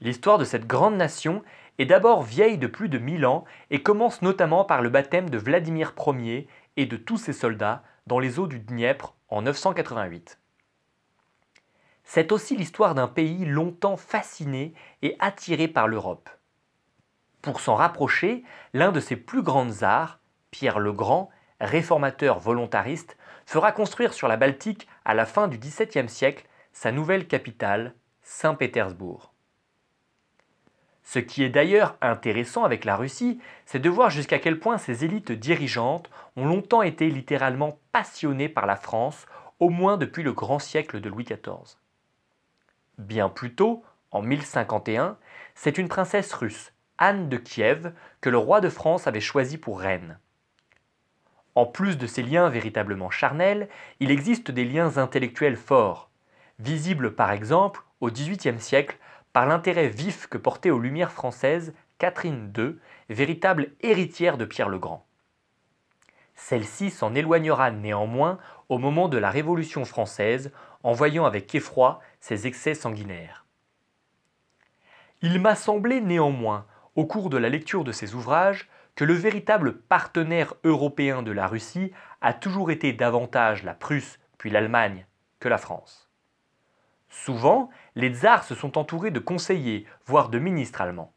L'histoire 0.00 0.38
de 0.38 0.44
cette 0.44 0.66
grande 0.66 0.96
nation 0.96 1.42
est 1.78 1.86
d'abord 1.86 2.22
vieille 2.22 2.58
de 2.58 2.66
plus 2.66 2.88
de 2.88 2.98
mille 2.98 3.24
ans 3.24 3.44
et 3.70 3.82
commence 3.82 4.22
notamment 4.22 4.64
par 4.64 4.82
le 4.82 4.90
baptême 4.90 5.30
de 5.30 5.38
Vladimir 5.38 5.94
Ier 6.06 6.46
et 6.76 6.86
de 6.86 6.96
tous 6.96 7.16
ses 7.16 7.32
soldats 7.32 7.82
dans 8.06 8.18
les 8.18 8.38
eaux 8.38 8.46
du 8.46 8.60
Dniepr 8.60 9.14
en 9.28 9.42
988. 9.42 10.38
C'est 12.12 12.32
aussi 12.32 12.56
l'histoire 12.56 12.96
d'un 12.96 13.06
pays 13.06 13.44
longtemps 13.44 13.96
fasciné 13.96 14.74
et 15.00 15.14
attiré 15.20 15.68
par 15.68 15.86
l'Europe. 15.86 16.28
Pour 17.40 17.60
s'en 17.60 17.76
rapprocher, 17.76 18.42
l'un 18.72 18.90
de 18.90 18.98
ses 18.98 19.14
plus 19.14 19.44
grands 19.44 19.84
arts, 19.84 20.18
Pierre 20.50 20.80
le 20.80 20.92
Grand, 20.92 21.30
réformateur 21.60 22.40
volontariste, 22.40 23.16
fera 23.46 23.70
construire 23.70 24.12
sur 24.12 24.26
la 24.26 24.36
Baltique, 24.36 24.88
à 25.04 25.14
la 25.14 25.24
fin 25.24 25.46
du 25.46 25.56
XVIIe 25.56 26.08
siècle, 26.08 26.48
sa 26.72 26.90
nouvelle 26.90 27.28
capitale, 27.28 27.94
Saint-Pétersbourg. 28.22 29.32
Ce 31.04 31.20
qui 31.20 31.44
est 31.44 31.48
d'ailleurs 31.48 31.96
intéressant 32.00 32.64
avec 32.64 32.84
la 32.84 32.96
Russie, 32.96 33.40
c'est 33.66 33.78
de 33.78 33.88
voir 33.88 34.10
jusqu'à 34.10 34.40
quel 34.40 34.58
point 34.58 34.78
ces 34.78 35.04
élites 35.04 35.30
dirigeantes 35.30 36.10
ont 36.34 36.46
longtemps 36.46 36.82
été 36.82 37.08
littéralement 37.08 37.78
passionnées 37.92 38.48
par 38.48 38.66
la 38.66 38.74
France, 38.74 39.26
au 39.60 39.68
moins 39.68 39.96
depuis 39.96 40.24
le 40.24 40.32
grand 40.32 40.58
siècle 40.58 41.00
de 41.00 41.08
Louis 41.08 41.22
XIV. 41.22 41.79
Bien 43.00 43.30
plus 43.30 43.54
tôt, 43.54 43.82
en 44.10 44.20
1051, 44.20 45.16
c'est 45.54 45.78
une 45.78 45.88
princesse 45.88 46.34
russe, 46.34 46.74
Anne 46.98 47.30
de 47.30 47.38
Kiev, 47.38 47.94
que 48.20 48.28
le 48.28 48.36
roi 48.36 48.60
de 48.60 48.68
France 48.68 49.06
avait 49.06 49.22
choisie 49.22 49.56
pour 49.56 49.80
reine. 49.80 50.18
En 51.54 51.64
plus 51.64 51.96
de 51.96 52.06
ces 52.06 52.22
liens 52.22 52.50
véritablement 52.50 53.08
charnels, 53.08 53.70
il 54.00 54.10
existe 54.10 54.50
des 54.50 54.66
liens 54.66 54.98
intellectuels 54.98 55.56
forts, 55.56 56.10
visibles 56.58 57.14
par 57.14 57.32
exemple 57.32 57.80
au 58.02 58.10
XVIIIe 58.10 58.60
siècle 58.60 58.98
par 59.32 59.46
l'intérêt 59.46 59.88
vif 59.88 60.26
que 60.26 60.36
portait 60.36 60.68
aux 60.68 60.78
Lumières 60.78 61.12
françaises 61.12 61.72
Catherine 61.96 62.52
II, 62.54 62.76
véritable 63.08 63.72
héritière 63.80 64.36
de 64.36 64.44
Pierre 64.44 64.68
le 64.68 64.78
Grand. 64.78 65.06
Celle-ci 66.42 66.90
s'en 66.90 67.14
éloignera 67.14 67.70
néanmoins 67.70 68.38
au 68.70 68.78
moment 68.78 69.08
de 69.08 69.18
la 69.18 69.30
Révolution 69.30 69.84
française, 69.84 70.50
en 70.82 70.92
voyant 70.92 71.26
avec 71.26 71.54
effroi 71.54 72.00
ses 72.18 72.46
excès 72.46 72.74
sanguinaires. 72.74 73.44
Il 75.20 75.38
m'a 75.38 75.54
semblé 75.54 76.00
néanmoins, 76.00 76.66
au 76.96 77.04
cours 77.04 77.28
de 77.28 77.36
la 77.36 77.50
lecture 77.50 77.84
de 77.84 77.92
ces 77.92 78.14
ouvrages, 78.14 78.68
que 78.96 79.04
le 79.04 79.12
véritable 79.12 79.80
partenaire 79.82 80.54
européen 80.64 81.22
de 81.22 81.30
la 81.30 81.46
Russie 81.46 81.92
a 82.22 82.32
toujours 82.32 82.70
été 82.70 82.94
davantage 82.94 83.62
la 83.62 83.74
Prusse 83.74 84.18
puis 84.38 84.50
l'Allemagne 84.50 85.06
que 85.40 85.48
la 85.48 85.58
France. 85.58 86.10
Souvent, 87.10 87.68
les 87.94 88.14
tsars 88.14 88.44
se 88.44 88.54
sont 88.54 88.78
entourés 88.78 89.10
de 89.10 89.20
conseillers, 89.20 89.86
voire 90.06 90.30
de 90.30 90.38
ministres 90.38 90.80
allemands. 90.80 91.12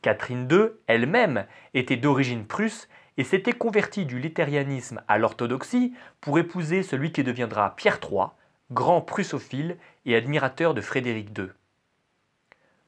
Catherine 0.00 0.48
II 0.50 0.70
elle-même 0.88 1.46
était 1.74 1.96
d'origine 1.96 2.46
prusse 2.46 2.88
et 3.16 3.24
s'était 3.24 3.52
convertie 3.52 4.06
du 4.06 4.18
luthérianisme 4.18 5.02
à 5.08 5.18
l'orthodoxie 5.18 5.94
pour 6.20 6.38
épouser 6.38 6.82
celui 6.82 7.12
qui 7.12 7.22
deviendra 7.24 7.76
Pierre 7.76 8.00
III, 8.02 8.28
grand 8.70 9.00
prussophile 9.00 9.76
et 10.06 10.16
admirateur 10.16 10.74
de 10.74 10.80
Frédéric 10.80 11.36
II. 11.38 11.48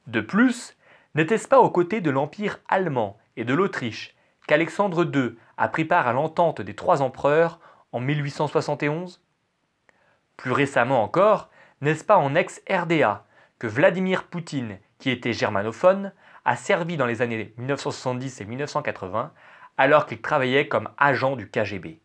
De 0.07 0.21
plus, 0.21 0.75
n'était-ce 1.13 1.47
pas 1.47 1.59
aux 1.59 1.69
côtés 1.69 2.01
de 2.01 2.11
l'Empire 2.11 2.59
allemand 2.67 3.17
et 3.37 3.43
de 3.43 3.53
l'Autriche 3.53 4.15
qu'Alexandre 4.47 5.09
II 5.13 5.35
a 5.57 5.67
pris 5.67 5.85
part 5.85 6.07
à 6.07 6.13
l'entente 6.13 6.61
des 6.61 6.75
trois 6.75 7.01
empereurs 7.01 7.59
en 7.91 7.99
1871 7.99 9.21
Plus 10.37 10.51
récemment 10.51 11.01
encore, 11.03 11.49
n'est-ce 11.81 12.03
pas 12.03 12.17
en 12.17 12.35
ex-RDA 12.35 13.25
que 13.57 13.67
Vladimir 13.67 14.25
Poutine, 14.25 14.79
qui 14.99 15.09
était 15.09 15.33
germanophone, 15.33 16.11
a 16.45 16.55
servi 16.55 16.95
dans 16.95 17.05
les 17.07 17.21
années 17.21 17.53
1970 17.57 18.41
et 18.41 18.45
1980 18.45 19.33
alors 19.77 20.05
qu'il 20.05 20.21
travaillait 20.21 20.67
comme 20.67 20.89
agent 20.97 21.35
du 21.35 21.49
KGB 21.49 21.99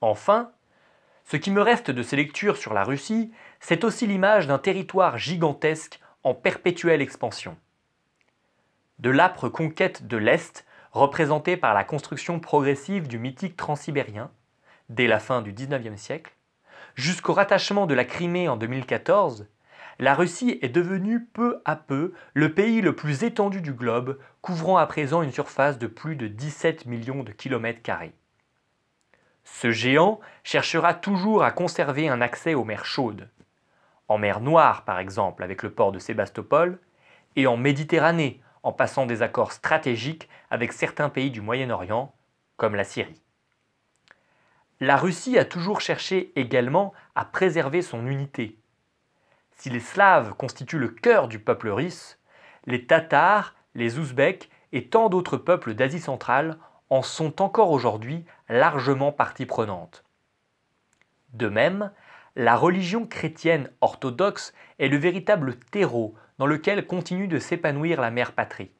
Enfin, 0.00 0.52
ce 1.24 1.36
qui 1.36 1.50
me 1.50 1.60
reste 1.60 1.90
de 1.90 2.02
ces 2.02 2.16
lectures 2.16 2.56
sur 2.56 2.72
la 2.72 2.84
Russie, 2.84 3.32
c'est 3.60 3.82
aussi 3.82 4.06
l'image 4.06 4.46
d'un 4.46 4.58
territoire 4.58 5.18
gigantesque 5.18 6.00
en 6.22 6.34
perpétuelle 6.34 7.02
expansion. 7.02 7.56
De 8.98 9.10
l'âpre 9.10 9.48
conquête 9.48 10.06
de 10.06 10.16
l'Est, 10.16 10.64
représentée 10.92 11.56
par 11.56 11.74
la 11.74 11.84
construction 11.84 12.40
progressive 12.40 13.08
du 13.08 13.18
mythique 13.18 13.56
transsibérien, 13.56 14.30
dès 14.88 15.06
la 15.06 15.18
fin 15.18 15.42
du 15.42 15.52
XIXe 15.52 16.00
siècle, 16.00 16.32
jusqu'au 16.94 17.32
rattachement 17.32 17.86
de 17.86 17.94
la 17.94 18.04
Crimée 18.04 18.48
en 18.48 18.56
2014, 18.56 19.48
la 19.98 20.14
Russie 20.14 20.58
est 20.62 20.68
devenue 20.68 21.24
peu 21.24 21.62
à 21.64 21.76
peu 21.76 22.12
le 22.34 22.52
pays 22.52 22.80
le 22.80 22.94
plus 22.94 23.24
étendu 23.24 23.60
du 23.62 23.72
globe, 23.72 24.18
couvrant 24.42 24.76
à 24.76 24.86
présent 24.86 25.22
une 25.22 25.32
surface 25.32 25.78
de 25.78 25.86
plus 25.86 26.16
de 26.16 26.28
17 26.28 26.86
millions 26.86 27.22
de 27.22 27.32
kilomètres 27.32 27.82
carrés. 27.82 28.14
Ce 29.44 29.70
géant 29.70 30.20
cherchera 30.42 30.92
toujours 30.92 31.44
à 31.44 31.50
conserver 31.50 32.08
un 32.08 32.20
accès 32.20 32.54
aux 32.54 32.64
mers 32.64 32.84
chaudes. 32.84 33.30
En 34.08 34.18
mer 34.18 34.40
Noire, 34.40 34.84
par 34.84 34.98
exemple, 34.98 35.42
avec 35.42 35.62
le 35.62 35.70
port 35.70 35.92
de 35.92 35.98
Sébastopol, 35.98 36.78
et 37.36 37.46
en 37.46 37.56
Méditerranée, 37.56 38.40
en 38.62 38.72
passant 38.72 39.06
des 39.06 39.22
accords 39.22 39.52
stratégiques 39.52 40.28
avec 40.50 40.72
certains 40.72 41.08
pays 41.08 41.30
du 41.30 41.40
Moyen-Orient, 41.40 42.14
comme 42.56 42.74
la 42.74 42.84
Syrie. 42.84 43.22
La 44.80 44.96
Russie 44.96 45.38
a 45.38 45.44
toujours 45.44 45.80
cherché 45.80 46.32
également 46.36 46.92
à 47.14 47.24
préserver 47.24 47.80
son 47.80 48.06
unité. 48.06 48.58
Si 49.56 49.70
les 49.70 49.80
Slaves 49.80 50.34
constituent 50.34 50.78
le 50.78 50.88
cœur 50.88 51.28
du 51.28 51.38
peuple 51.38 51.68
russe, 51.68 52.18
les 52.66 52.86
Tatars, 52.86 53.54
les 53.74 53.98
Ouzbeks 53.98 54.50
et 54.72 54.88
tant 54.88 55.08
d'autres 55.08 55.38
peuples 55.38 55.74
d'Asie 55.74 56.00
centrale 56.00 56.58
en 56.90 57.02
sont 57.02 57.42
encore 57.42 57.70
aujourd'hui 57.70 58.24
largement 58.48 59.12
partie 59.12 59.46
prenante. 59.46 60.04
De 61.32 61.48
même, 61.48 61.90
la 62.36 62.54
religion 62.54 63.06
chrétienne 63.06 63.70
orthodoxe 63.80 64.52
est 64.78 64.88
le 64.88 64.98
véritable 64.98 65.56
terreau 65.56 66.14
dans 66.38 66.46
lequel 66.46 66.86
continue 66.86 67.28
de 67.28 67.38
s'épanouir 67.38 68.00
la 68.00 68.10
mère 68.10 68.32
patrie. 68.32 68.70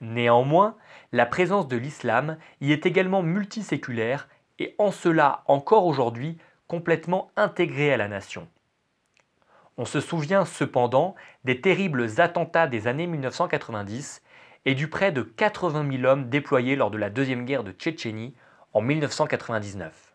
Néanmoins, 0.00 0.76
la 1.12 1.26
présence 1.26 1.68
de 1.68 1.76
l'islam 1.76 2.38
y 2.60 2.72
est 2.72 2.86
également 2.86 3.22
multiséculaire 3.22 4.28
et 4.58 4.74
en 4.78 4.90
cela 4.90 5.44
encore 5.46 5.86
aujourd'hui 5.86 6.38
complètement 6.66 7.30
intégrée 7.36 7.92
à 7.92 7.96
la 7.96 8.08
nation. 8.08 8.48
On 9.78 9.84
se 9.84 10.00
souvient 10.00 10.44
cependant 10.44 11.14
des 11.44 11.60
terribles 11.60 12.06
attentats 12.18 12.66
des 12.66 12.86
années 12.86 13.06
1990 13.06 14.22
et 14.64 14.74
du 14.74 14.88
près 14.88 15.12
de 15.12 15.22
80 15.22 15.90
000 15.98 16.04
hommes 16.04 16.28
déployés 16.28 16.76
lors 16.76 16.90
de 16.90 16.98
la 16.98 17.10
deuxième 17.10 17.44
guerre 17.44 17.64
de 17.64 17.72
Tchétchénie 17.72 18.34
en 18.72 18.80
1999. 18.80 20.14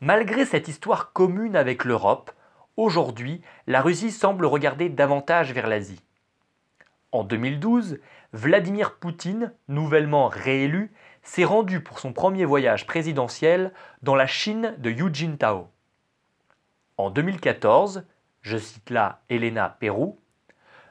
Malgré 0.00 0.44
cette 0.44 0.68
histoire 0.68 1.12
commune 1.12 1.56
avec 1.56 1.84
l'Europe, 1.84 2.30
aujourd'hui, 2.76 3.42
la 3.66 3.82
Russie 3.82 4.10
semble 4.10 4.46
regarder 4.46 4.88
davantage 4.88 5.52
vers 5.52 5.66
l'Asie. 5.66 6.02
En 7.12 7.22
2012, 7.22 8.00
Vladimir 8.32 8.96
Poutine, 8.98 9.52
nouvellement 9.68 10.28
réélu, 10.28 10.92
s'est 11.22 11.44
rendu 11.44 11.80
pour 11.80 12.00
son 12.00 12.12
premier 12.12 12.44
voyage 12.44 12.86
présidentiel 12.86 13.72
dans 14.02 14.14
la 14.14 14.26
Chine 14.26 14.74
de 14.78 14.90
Hu 14.90 15.10
Jintao. 15.12 15.68
En 16.96 17.10
2014, 17.10 18.04
je 18.42 18.56
cite 18.56 18.90
là 18.90 19.22
Elena 19.28 19.68
Pérou, 19.68 20.18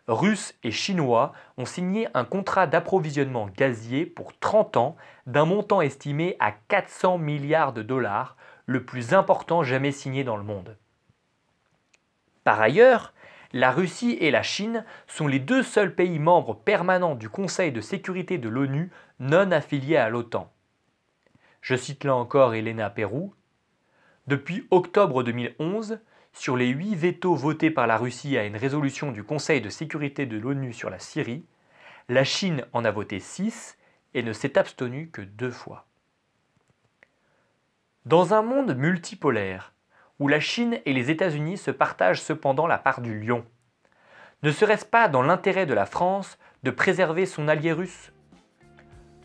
Russes 0.08 0.54
et 0.64 0.72
Chinois 0.72 1.32
ont 1.58 1.66
signé 1.66 2.10
un 2.14 2.26
contrat 2.26 2.68
d'approvisionnement 2.68 3.48
gazier 3.48 4.06
pour 4.06 4.38
30 4.38 4.76
ans 4.76 4.98
d'un 5.28 5.46
montant 5.46 5.80
estimé 5.80 6.36
à 6.40 6.52
400 6.52 7.18
milliards 7.18 7.72
de 7.72 7.84
dollars, 7.84 8.36
le 8.66 8.84
plus 8.84 9.14
important 9.14 9.64
jamais 9.64 9.92
signé 9.92 10.26
dans 10.26 10.36
le 10.36 10.44
monde. 10.44 10.78
Par 12.44 12.60
ailleurs, 12.60 13.14
la 13.54 13.72
Russie 13.72 14.18
et 14.20 14.32
la 14.32 14.44
Chine 14.44 14.84
sont 15.08 15.28
les 15.28 15.40
deux 15.40 15.64
seuls 15.64 15.96
pays 15.96 16.20
membres 16.20 16.56
permanents 16.56 17.16
du 17.16 17.30
Conseil 17.30 17.72
de 17.72 17.82
sécurité 17.82 18.38
de 18.38 18.50
l'ONU 18.50 18.92
non 19.20 19.52
affiliés 19.52 19.98
à 19.98 20.10
l'OTAN. 20.10 20.52
Je 21.62 21.76
cite 21.76 22.04
là 22.04 22.16
encore 22.16 22.56
Elena 22.56 22.90
Pérou. 22.90 23.34
Depuis 24.26 24.66
octobre 24.72 25.22
2011, 25.22 26.00
sur 26.32 26.56
les 26.56 26.70
huit 26.70 26.96
vétos 26.96 27.36
votés 27.36 27.70
par 27.70 27.88
la 27.88 27.98
Russie 27.98 28.38
à 28.38 28.46
une 28.46 28.56
résolution 28.56 29.12
du 29.12 29.22
Conseil 29.22 29.60
de 29.60 29.68
sécurité 29.68 30.26
de 30.26 30.38
l'ONU 30.38 30.72
sur 30.72 30.90
la 30.90 30.98
Syrie, 30.98 31.46
la 32.08 32.24
Chine 32.24 32.66
en 32.72 32.86
a 32.86 32.92
voté 32.92 33.20
six 33.20 33.78
et 34.14 34.24
ne 34.24 34.32
s'est 34.32 34.58
abstenue 34.58 35.10
que 35.10 35.22
deux 35.22 35.52
fois. 35.52 35.88
Dans 38.06 38.34
un 38.34 38.42
monde 38.42 38.78
multipolaire, 38.78 39.74
où 40.20 40.30
la 40.30 40.40
Chine 40.40 40.80
et 40.86 40.94
les 40.94 41.12
États-Unis 41.12 41.58
se 41.58 41.72
partagent 41.72 42.22
cependant 42.22 42.68
la 42.68 42.78
part 42.78 43.02
du 43.02 43.20
lion, 43.20 43.44
ne 44.42 44.52
serait-ce 44.52 44.86
pas 44.86 45.10
dans 45.10 45.22
l'intérêt 45.22 45.66
de 45.66 45.74
la 45.74 45.86
France 45.86 46.38
de 46.64 46.72
préserver 46.72 47.26
son 47.26 47.50
allié 47.50 47.74
russe? 47.74 48.14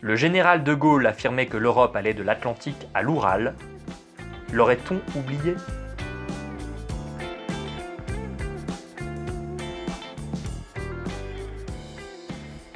Le 0.01 0.17
général 0.17 0.63
de 0.65 0.73
Gaulle 0.73 1.07
affirmait 1.07 1.45
que 1.45 1.57
l'Europe 1.57 1.95
allait 1.95 2.13
de 2.13 2.23
l'Atlantique 2.23 2.87
à 2.93 3.01
l'Oural. 3.01 3.55
L'aurait-on 4.51 4.99
oublié? 5.17 5.53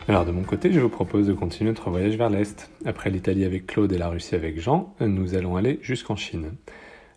Alors 0.08 0.26
de 0.26 0.32
mon 0.32 0.44
côté, 0.44 0.72
je 0.72 0.80
vous 0.80 0.90
propose 0.90 1.26
de 1.26 1.34
continuer 1.34 1.72
notre 1.72 1.90
voyage 1.90 2.16
vers 2.16 2.30
l'Est. 2.30 2.70
Après 2.86 3.10
l'Italie 3.10 3.44
avec 3.44 3.66
Claude 3.66 3.92
et 3.92 3.98
la 3.98 4.10
Russie 4.10 4.36
avec 4.36 4.60
Jean, 4.60 4.94
nous 5.00 5.34
allons 5.34 5.56
aller 5.56 5.80
jusqu'en 5.82 6.16
Chine. 6.16 6.52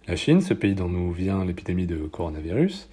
La 0.09 0.17
Chine, 0.17 0.41
ce 0.41 0.55
pays 0.55 0.75
dont 0.75 0.89
nous 0.89 1.13
vient 1.13 1.45
l'épidémie 1.45 1.87
de 1.87 1.99
coronavirus, 1.99 2.89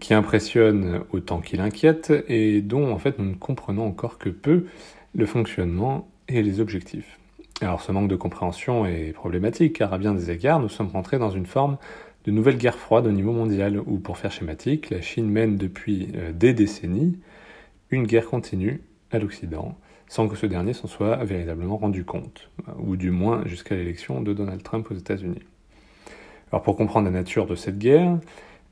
qui 0.00 0.14
impressionne 0.14 1.00
autant 1.10 1.40
qu'il 1.40 1.60
inquiète 1.60 2.12
et 2.28 2.60
dont 2.62 2.92
en 2.92 2.98
fait 2.98 3.18
nous 3.18 3.24
ne 3.24 3.34
comprenons 3.34 3.86
encore 3.86 4.18
que 4.18 4.28
peu 4.28 4.66
le 5.14 5.26
fonctionnement 5.26 6.08
et 6.28 6.42
les 6.42 6.60
objectifs. 6.60 7.18
Alors 7.60 7.80
ce 7.80 7.92
manque 7.92 8.08
de 8.08 8.16
compréhension 8.16 8.86
est 8.86 9.12
problématique 9.12 9.74
car 9.74 9.92
à 9.92 9.98
bien 9.98 10.14
des 10.14 10.30
égards 10.30 10.58
nous 10.58 10.68
sommes 10.68 10.88
rentrés 10.88 11.18
dans 11.18 11.30
une 11.30 11.46
forme 11.46 11.76
de 12.24 12.30
nouvelle 12.30 12.56
guerre 12.56 12.78
froide 12.78 13.06
au 13.06 13.12
niveau 13.12 13.32
mondial 13.32 13.80
où 13.86 13.98
pour 13.98 14.18
faire 14.18 14.32
schématique, 14.32 14.90
la 14.90 15.00
Chine 15.00 15.28
mène 15.28 15.56
depuis 15.56 16.08
euh, 16.14 16.32
des 16.32 16.52
décennies 16.52 17.18
une 17.90 18.06
guerre 18.06 18.26
continue 18.26 18.80
à 19.10 19.18
l'Occident, 19.18 19.76
sans 20.08 20.26
que 20.28 20.36
ce 20.36 20.46
dernier 20.46 20.72
s'en 20.72 20.88
soit 20.88 21.16
véritablement 21.24 21.76
rendu 21.76 22.04
compte, 22.04 22.50
ou 22.78 22.96
du 22.96 23.10
moins 23.10 23.42
jusqu'à 23.46 23.74
l'élection 23.74 24.22
de 24.22 24.32
Donald 24.32 24.62
Trump 24.62 24.90
aux 24.90 24.94
États-Unis. 24.94 25.42
Alors 26.50 26.62
pour 26.62 26.76
comprendre 26.76 27.04
la 27.04 27.12
nature 27.12 27.46
de 27.46 27.54
cette 27.54 27.78
guerre, 27.78 28.18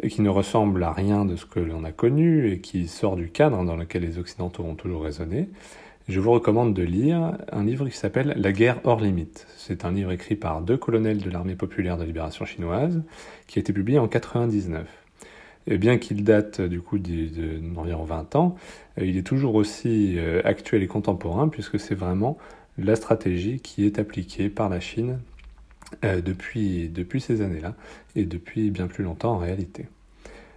qui 0.08 0.22
ne 0.22 0.30
ressemble 0.30 0.82
à 0.82 0.92
rien 0.92 1.26
de 1.26 1.36
ce 1.36 1.44
que 1.44 1.60
l'on 1.60 1.84
a 1.84 1.92
connu 1.92 2.50
et 2.50 2.60
qui 2.60 2.88
sort 2.88 3.16
du 3.16 3.28
cadre 3.28 3.62
dans 3.64 3.76
lequel 3.76 4.02
les 4.02 4.18
Occidentaux 4.18 4.64
ont 4.64 4.74
toujours 4.74 5.02
raisonné, 5.02 5.50
je 6.08 6.18
vous 6.18 6.32
recommande 6.32 6.74
de 6.74 6.82
lire 6.82 7.36
un 7.52 7.64
livre 7.64 7.88
qui 7.88 7.96
s'appelle 7.96 8.34
La 8.36 8.52
guerre 8.52 8.80
hors 8.84 9.00
limite. 9.00 9.46
C'est 9.56 9.84
un 9.84 9.92
livre 9.92 10.10
écrit 10.10 10.34
par 10.34 10.60
deux 10.60 10.76
colonels 10.76 11.18
de 11.18 11.30
l'armée 11.30 11.54
populaire 11.54 11.96
de 11.98 12.04
libération 12.04 12.44
chinoise 12.44 13.02
qui 13.46 13.58
a 13.58 13.60
été 13.60 13.72
publié 13.72 13.98
en 13.98 14.08
99. 14.08 14.86
Et 15.66 15.78
bien 15.78 15.98
qu'il 15.98 16.24
date 16.24 16.60
du 16.60 16.80
coup 16.80 16.98
d'environ 16.98 18.04
20 18.04 18.34
ans, 18.34 18.56
euh, 18.98 19.04
il 19.04 19.16
est 19.16 19.26
toujours 19.26 19.54
aussi 19.54 20.18
euh, 20.18 20.40
actuel 20.44 20.82
et 20.82 20.86
contemporain 20.86 21.48
puisque 21.48 21.78
c'est 21.78 21.94
vraiment 21.94 22.38
la 22.78 22.96
stratégie 22.96 23.60
qui 23.60 23.84
est 23.84 23.98
appliquée 23.98 24.48
par 24.48 24.68
la 24.68 24.80
Chine 24.80 25.20
euh, 26.04 26.20
depuis 26.20 27.20
ces 27.20 27.42
années-là 27.42 27.74
et 28.16 28.24
depuis 28.24 28.70
bien 28.70 28.88
plus 28.88 29.04
longtemps 29.04 29.34
en 29.34 29.38
réalité. 29.38 29.86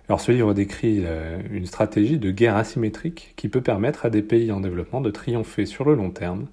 Alors 0.10 0.20
ce 0.20 0.32
livre 0.32 0.54
décrit 0.54 1.06
une 1.52 1.66
stratégie 1.66 2.18
de 2.18 2.30
guerre 2.30 2.58
asymétrique 2.58 3.34
qui 3.38 3.48
peut 3.48 3.62
permettre 3.62 4.06
à 4.06 4.10
des 4.10 4.22
pays 4.22 4.52
en 4.52 4.60
développement 4.60 5.00
de 5.00 5.10
triompher 5.12 5.66
sur 5.66 5.86
le 5.86 5.96
long 5.96 6.10
terme 6.10 6.48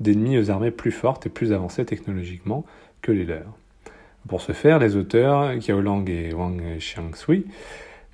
d'ennemis 0.00 0.38
aux 0.38 0.50
armées 0.50 0.70
plus 0.70 0.92
fortes 0.92 1.26
et 1.26 1.30
plus 1.30 1.52
avancées 1.52 1.84
technologiquement 1.84 2.64
que 3.00 3.12
les 3.12 3.24
leurs. 3.24 3.56
Pour 4.28 4.40
ce 4.40 4.52
faire, 4.52 4.78
les 4.78 4.96
auteurs 4.96 5.58
Kiao 5.58 5.80
Lang 5.80 6.08
et 6.08 6.32
Wang 6.32 6.62
Xiangsui 6.78 7.46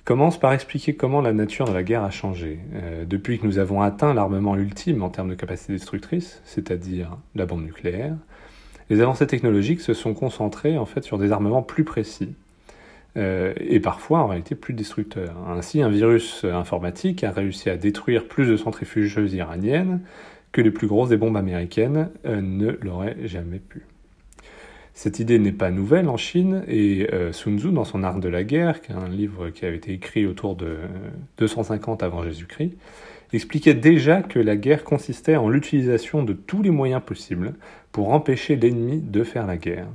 commence 0.05 0.39
par 0.39 0.53
expliquer 0.53 0.95
comment 0.95 1.21
la 1.21 1.33
nature 1.33 1.65
de 1.65 1.73
la 1.73 1.83
guerre 1.83 2.03
a 2.03 2.09
changé. 2.09 2.59
Euh, 2.73 3.05
depuis 3.05 3.37
que 3.37 3.45
nous 3.45 3.59
avons 3.59 3.81
atteint 3.81 4.15
l'armement 4.15 4.55
ultime 4.55 5.03
en 5.03 5.09
termes 5.09 5.29
de 5.29 5.35
capacité 5.35 5.73
destructrice, 5.73 6.41
c'est-à-dire 6.45 7.15
la 7.35 7.45
bombe 7.45 7.63
nucléaire, 7.63 8.15
les 8.89 9.01
avancées 9.01 9.27
technologiques 9.27 9.81
se 9.81 9.93
sont 9.93 10.15
concentrées 10.15 10.79
en 10.79 10.85
fait 10.87 11.03
sur 11.03 11.19
des 11.19 11.31
armements 11.31 11.61
plus 11.61 11.83
précis 11.83 12.33
euh, 13.17 13.53
et 13.59 13.79
parfois 13.79 14.19
en 14.19 14.27
réalité 14.27 14.55
plus 14.55 14.73
destructeurs. 14.73 15.35
Ainsi, 15.47 15.81
un 15.81 15.89
virus 15.89 16.45
informatique 16.45 17.23
a 17.23 17.31
réussi 17.31 17.69
à 17.69 17.77
détruire 17.77 18.27
plus 18.27 18.47
de 18.47 18.55
centrifugeuses 18.55 19.33
iraniennes 19.33 20.01
que 20.51 20.61
les 20.61 20.71
plus 20.71 20.87
grosses 20.87 21.09
des 21.09 21.17
bombes 21.17 21.37
américaines 21.37 22.09
euh, 22.25 22.41
ne 22.41 22.77
l'auraient 22.81 23.17
jamais 23.25 23.59
pu. 23.59 23.83
Cette 24.93 25.19
idée 25.19 25.39
n'est 25.39 25.51
pas 25.53 25.71
nouvelle 25.71 26.09
en 26.09 26.17
Chine 26.17 26.63
et 26.67 27.07
euh, 27.13 27.31
Sun 27.31 27.57
Tzu, 27.57 27.71
dans 27.71 27.85
son 27.85 28.03
Art 28.03 28.19
de 28.19 28.27
la 28.27 28.43
guerre, 28.43 28.81
qui 28.81 28.91
est 28.91 28.95
un 28.95 29.07
livre 29.07 29.49
qui 29.49 29.65
avait 29.65 29.77
été 29.77 29.93
écrit 29.93 30.25
autour 30.25 30.55
de 30.55 30.77
250 31.37 32.03
avant 32.03 32.23
Jésus-Christ, 32.23 32.73
expliquait 33.31 33.75
déjà 33.75 34.21
que 34.21 34.39
la 34.39 34.55
guerre 34.55 34.83
consistait 34.83 35.35
en 35.35 35.49
l'utilisation 35.49 36.23
de 36.23 36.33
tous 36.33 36.61
les 36.61 36.71
moyens 36.71 37.01
possibles 37.05 37.53
pour 37.91 38.11
empêcher 38.11 38.55
l'ennemi 38.55 38.99
de 38.99 39.23
faire 39.23 39.47
la 39.47 39.57
guerre. 39.57 39.87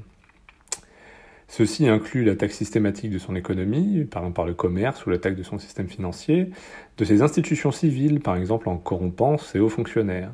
Ceci 1.48 1.86
inclut 1.86 2.24
l'attaque 2.24 2.52
systématique 2.52 3.10
de 3.10 3.18
son 3.18 3.36
économie, 3.36 4.04
par 4.04 4.22
exemple 4.22 4.36
par 4.36 4.46
le 4.46 4.54
commerce 4.54 5.04
ou 5.06 5.10
l'attaque 5.10 5.36
de 5.36 5.42
son 5.42 5.58
système 5.58 5.88
financier, 5.88 6.50
de 6.96 7.04
ses 7.04 7.22
institutions 7.22 7.70
civiles, 7.70 8.20
par 8.20 8.36
exemple 8.36 8.68
en 8.68 8.76
corrompant 8.76 9.38
ses 9.38 9.60
hauts 9.60 9.68
fonctionnaires, 9.68 10.32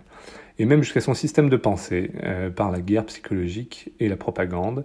et 0.58 0.66
même 0.66 0.82
jusqu'à 0.82 1.00
son 1.00 1.14
système 1.14 1.48
de 1.48 1.56
pensée, 1.56 2.12
euh, 2.22 2.50
par 2.50 2.70
la 2.70 2.80
guerre 2.80 3.06
psychologique 3.06 3.92
et 3.98 4.08
la 4.08 4.16
propagande, 4.16 4.84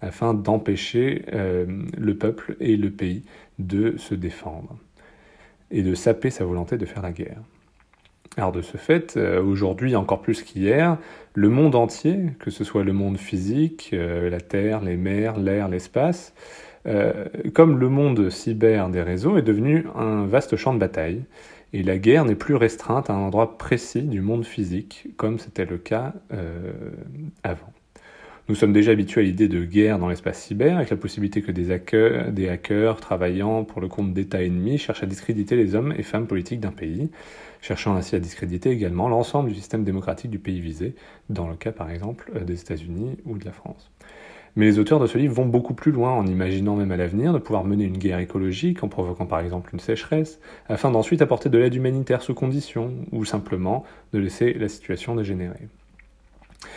afin 0.00 0.34
d'empêcher 0.34 1.24
euh, 1.32 1.66
le 1.96 2.16
peuple 2.16 2.56
et 2.60 2.76
le 2.76 2.90
pays 2.90 3.22
de 3.58 3.96
se 3.96 4.14
défendre, 4.14 4.78
et 5.70 5.82
de 5.82 5.94
saper 5.94 6.30
sa 6.30 6.44
volonté 6.44 6.78
de 6.78 6.86
faire 6.86 7.02
la 7.02 7.12
guerre. 7.12 7.42
Alors 8.36 8.52
de 8.52 8.62
ce 8.62 8.76
fait, 8.76 9.16
euh, 9.16 9.42
aujourd'hui 9.42 9.96
encore 9.96 10.20
plus 10.20 10.42
qu'hier, 10.42 10.98
le 11.34 11.48
monde 11.48 11.74
entier, 11.74 12.30
que 12.38 12.50
ce 12.50 12.64
soit 12.64 12.84
le 12.84 12.92
monde 12.92 13.18
physique, 13.18 13.90
la 13.92 14.40
Terre, 14.40 14.80
les 14.80 14.96
mers, 14.96 15.38
l'air, 15.38 15.68
l'espace, 15.68 16.32
comme 17.52 17.78
le 17.78 17.88
monde 17.90 18.30
cyber 18.30 18.88
des 18.88 19.02
réseaux, 19.02 19.36
est 19.36 19.42
devenu 19.42 19.84
un 19.94 20.24
vaste 20.24 20.56
champ 20.56 20.72
de 20.72 20.78
bataille 20.78 21.24
et 21.72 21.82
la 21.82 21.98
guerre 21.98 22.24
n'est 22.24 22.34
plus 22.34 22.54
restreinte 22.54 23.10
à 23.10 23.12
un 23.12 23.18
endroit 23.18 23.58
précis 23.58 24.02
du 24.02 24.20
monde 24.20 24.44
physique, 24.44 25.08
comme 25.16 25.38
c'était 25.38 25.66
le 25.66 25.78
cas 25.78 26.14
euh, 26.32 26.72
avant. 27.42 27.72
Nous 28.48 28.54
sommes 28.54 28.72
déjà 28.72 28.92
habitués 28.92 29.22
à 29.22 29.24
l'idée 29.24 29.48
de 29.48 29.64
guerre 29.64 29.98
dans 29.98 30.08
l'espace 30.08 30.40
cyber, 30.40 30.76
avec 30.76 30.90
la 30.90 30.96
possibilité 30.96 31.42
que 31.42 31.50
des 31.50 31.72
hackers, 31.72 32.30
des 32.30 32.48
hackers 32.48 33.00
travaillant 33.00 33.64
pour 33.64 33.80
le 33.80 33.88
compte 33.88 34.14
d'États 34.14 34.44
ennemis 34.44 34.78
cherchent 34.78 35.02
à 35.02 35.06
discréditer 35.06 35.56
les 35.56 35.74
hommes 35.74 35.92
et 35.98 36.04
femmes 36.04 36.28
politiques 36.28 36.60
d'un 36.60 36.70
pays, 36.70 37.10
cherchant 37.60 37.96
ainsi 37.96 38.14
à 38.14 38.20
discréditer 38.20 38.70
également 38.70 39.08
l'ensemble 39.08 39.48
du 39.48 39.56
système 39.56 39.82
démocratique 39.82 40.30
du 40.30 40.38
pays 40.38 40.60
visé, 40.60 40.94
dans 41.28 41.48
le 41.48 41.56
cas 41.56 41.72
par 41.72 41.90
exemple 41.90 42.30
des 42.44 42.60
États-Unis 42.60 43.16
ou 43.24 43.36
de 43.36 43.44
la 43.44 43.50
France. 43.50 43.90
Mais 44.54 44.66
les 44.66 44.78
auteurs 44.78 45.00
de 45.00 45.08
ce 45.08 45.18
livre 45.18 45.34
vont 45.34 45.46
beaucoup 45.46 45.74
plus 45.74 45.90
loin 45.90 46.12
en 46.12 46.24
imaginant 46.24 46.76
même 46.76 46.92
à 46.92 46.96
l'avenir 46.96 47.32
de 47.32 47.38
pouvoir 47.38 47.64
mener 47.64 47.82
une 47.82 47.98
guerre 47.98 48.20
écologique 48.20 48.84
en 48.84 48.88
provoquant 48.88 49.26
par 49.26 49.40
exemple 49.40 49.70
une 49.72 49.80
sécheresse, 49.80 50.38
afin 50.68 50.92
d'ensuite 50.92 51.20
apporter 51.20 51.48
de 51.48 51.58
l'aide 51.58 51.74
humanitaire 51.74 52.22
sous 52.22 52.34
condition, 52.34 52.94
ou 53.10 53.24
simplement 53.24 53.84
de 54.12 54.20
laisser 54.20 54.54
la 54.54 54.68
situation 54.68 55.16
dégénérer. 55.16 55.66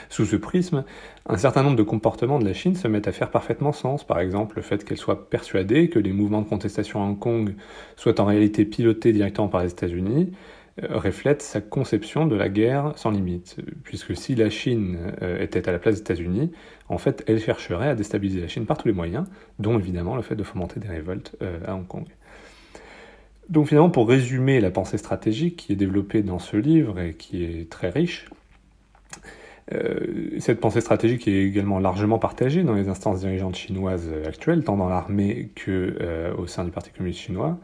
Sous 0.09 0.25
ce 0.25 0.35
prisme, 0.35 0.83
un 1.27 1.37
certain 1.37 1.63
nombre 1.63 1.75
de 1.75 1.83
comportements 1.83 2.39
de 2.39 2.45
la 2.45 2.53
Chine 2.53 2.75
se 2.75 2.87
mettent 2.87 3.07
à 3.07 3.11
faire 3.11 3.31
parfaitement 3.31 3.71
sens, 3.71 4.03
par 4.03 4.19
exemple 4.19 4.57
le 4.57 4.61
fait 4.61 4.83
qu'elle 4.83 4.97
soit 4.97 5.29
persuadée 5.29 5.89
que 5.89 5.99
les 5.99 6.11
mouvements 6.11 6.41
de 6.41 6.47
contestation 6.47 7.01
à 7.01 7.05
Hong 7.05 7.19
Kong 7.19 7.55
soient 7.95 8.19
en 8.19 8.25
réalité 8.25 8.65
pilotés 8.65 9.13
directement 9.13 9.47
par 9.47 9.63
les 9.63 9.71
États-Unis, 9.71 10.31
euh, 10.83 10.97
reflète 10.97 11.41
sa 11.41 11.61
conception 11.61 12.25
de 12.25 12.35
la 12.35 12.49
guerre 12.49 12.93
sans 12.95 13.11
limite, 13.11 13.57
puisque 13.83 14.15
si 14.15 14.35
la 14.35 14.49
Chine 14.49 14.97
euh, 15.21 15.41
était 15.41 15.67
à 15.67 15.71
la 15.71 15.79
place 15.79 15.95
des 15.95 16.01
États-Unis, 16.01 16.51
en 16.87 16.97
fait, 16.97 17.23
elle 17.27 17.39
chercherait 17.39 17.89
à 17.89 17.95
déstabiliser 17.95 18.41
la 18.41 18.47
Chine 18.47 18.65
par 18.65 18.77
tous 18.77 18.87
les 18.87 18.93
moyens, 18.93 19.25
dont 19.59 19.77
évidemment 19.77 20.15
le 20.15 20.21
fait 20.21 20.35
de 20.35 20.43
fomenter 20.43 20.79
des 20.79 20.87
révoltes 20.87 21.35
euh, 21.41 21.59
à 21.65 21.75
Hong 21.75 21.87
Kong. 21.87 22.05
Donc 23.49 23.67
finalement, 23.67 23.89
pour 23.89 24.07
résumer 24.07 24.61
la 24.61 24.69
pensée 24.69 24.97
stratégique 24.97 25.57
qui 25.57 25.73
est 25.73 25.75
développée 25.75 26.21
dans 26.21 26.39
ce 26.39 26.55
livre 26.55 26.99
et 26.99 27.15
qui 27.15 27.43
est 27.43 27.69
très 27.69 27.89
riche, 27.89 28.29
cette 30.39 30.59
pensée 30.59 30.81
stratégique 30.81 31.27
est 31.27 31.43
également 31.43 31.79
largement 31.79 32.17
partagée 32.17 32.63
dans 32.63 32.73
les 32.73 32.89
instances 32.89 33.19
dirigeantes 33.19 33.55
chinoises 33.55 34.09
actuelles, 34.25 34.63
tant 34.63 34.77
dans 34.77 34.89
l'armée 34.89 35.51
que 35.55 36.33
au 36.37 36.47
sein 36.47 36.65
du 36.65 36.71
Parti 36.71 36.89
communiste 36.91 37.21
chinois. 37.21 37.59